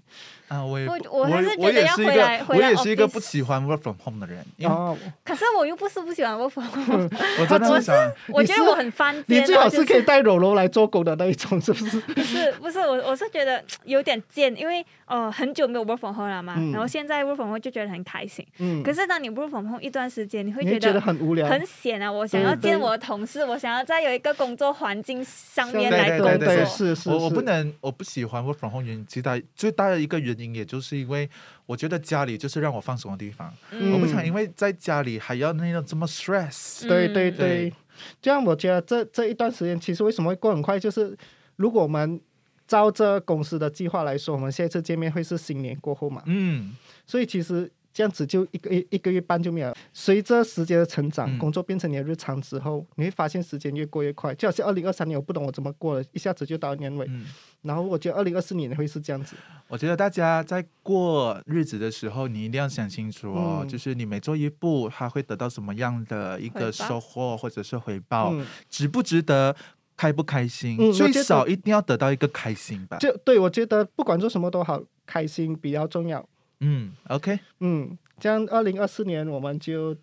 [0.48, 4.96] 啊，我也我我我还是觉得要回也是一个来回来我也是一个不喜欢 work from home 的人，因为哦，
[5.26, 8.14] 可是我又不是不喜欢 work from home，我真的我很喜欢。
[8.28, 9.42] 我觉得我很翻天。
[9.42, 12.00] 你最好是可以带柔柔来做狗的那一种，是不是？
[12.02, 18.46] 不是不是我我是觉得有点贱，因为哦很久没有 work from home 了嘛，嗯然后现在 work from home 就觉得很开心。
[18.60, 22.10] 嗯，可是当你 work from home 一段时间，你会觉得很无聊，很闲啊！
[22.12, 26.38] 我想要见我的同事，我想要在有一个工作环境上面来工作。
[26.38, 31.30] 对对对是是，我我不能，我不喜欢 work from home 原因，最大最大的一个原因，也就是因为
[31.66, 33.92] 我觉得家里就是让我放松的地方，嗯。
[33.94, 36.88] 我不想因为在家里还要那样这么 stress。
[36.88, 37.38] 对对嗯对。
[37.38, 37.74] 对，
[38.22, 41.18] 这样我觉得这这一段时间其实为什么会过很快，就是
[41.56, 42.20] 如果我们
[42.68, 46.76] 照着公司的计划来说，我们下一次见面会是新年过后嘛，嗯，
[47.06, 49.76] 所以其实这样子就一个一一个月半就没有了。
[49.92, 54.36] 随着时间的成长，嗯工作变成你的日常之后，你会发现时间越过越快。
[54.36, 57.08] 就好像二零二三年，我不懂我怎么过了，一下子就到年尾。
[57.10, 57.26] 嗯
[57.64, 59.36] 然后我觉得二零二四年会是这样子。
[59.68, 69.56] 我觉得大家在过日子的时候，你一定要想清楚哦，嗯就是你每做一步，他会得到什么样的一个收获或者是回报，嗯，值不值得，
[69.98, 72.98] 开不开心，最少一定要得到一个开心吧。
[73.00, 76.24] 就对我觉得不管做什么都好，开心比较重要。
[76.60, 79.96] 嗯，OK，嗯，这样二零二四年我们就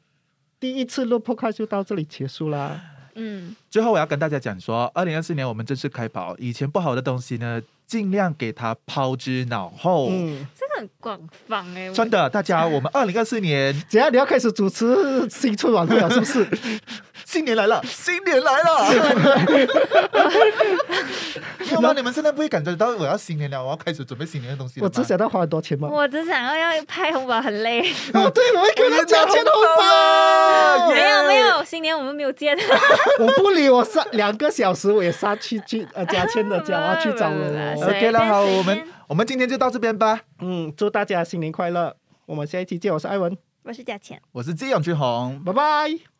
[0.60, 2.80] 第一次录 podcast 就到这里结束啦。
[3.16, 10.08] 嗯，最后我要跟大家讲说，二零二四年我们正式开跑，以前不好的东西呢，尽量给它抛之脑后。
[10.10, 11.18] 嗯，这个很广
[11.48, 16.46] 泛哎、我真的，大家，我们二零二四年 只要你要开始主持新春晚会了，是不是？
[17.24, 18.94] 新年来了，新年来了。
[21.72, 25.88] 要不然你们现在不会感觉到我要新年了，我要开始准备新年的东西我只想到花很多钱吗。
[25.90, 27.80] 我只想要要拍红包，很累。
[28.12, 30.90] 哦，对，我会给他加钱红包。
[30.90, 32.56] 没有没有，新年我们没有见。
[33.18, 40.22] 我不理我上两个小时，我也杀去去呃加签的家，我要去找人 OK 了，好，我们便我们今天就到这边吧。
[40.40, 41.96] 嗯，祝大家新年快乐！
[42.26, 44.20] 我们下一期见，我是艾文，我是贾倩。
[44.32, 46.13] 我是季永俊宏，拜拜。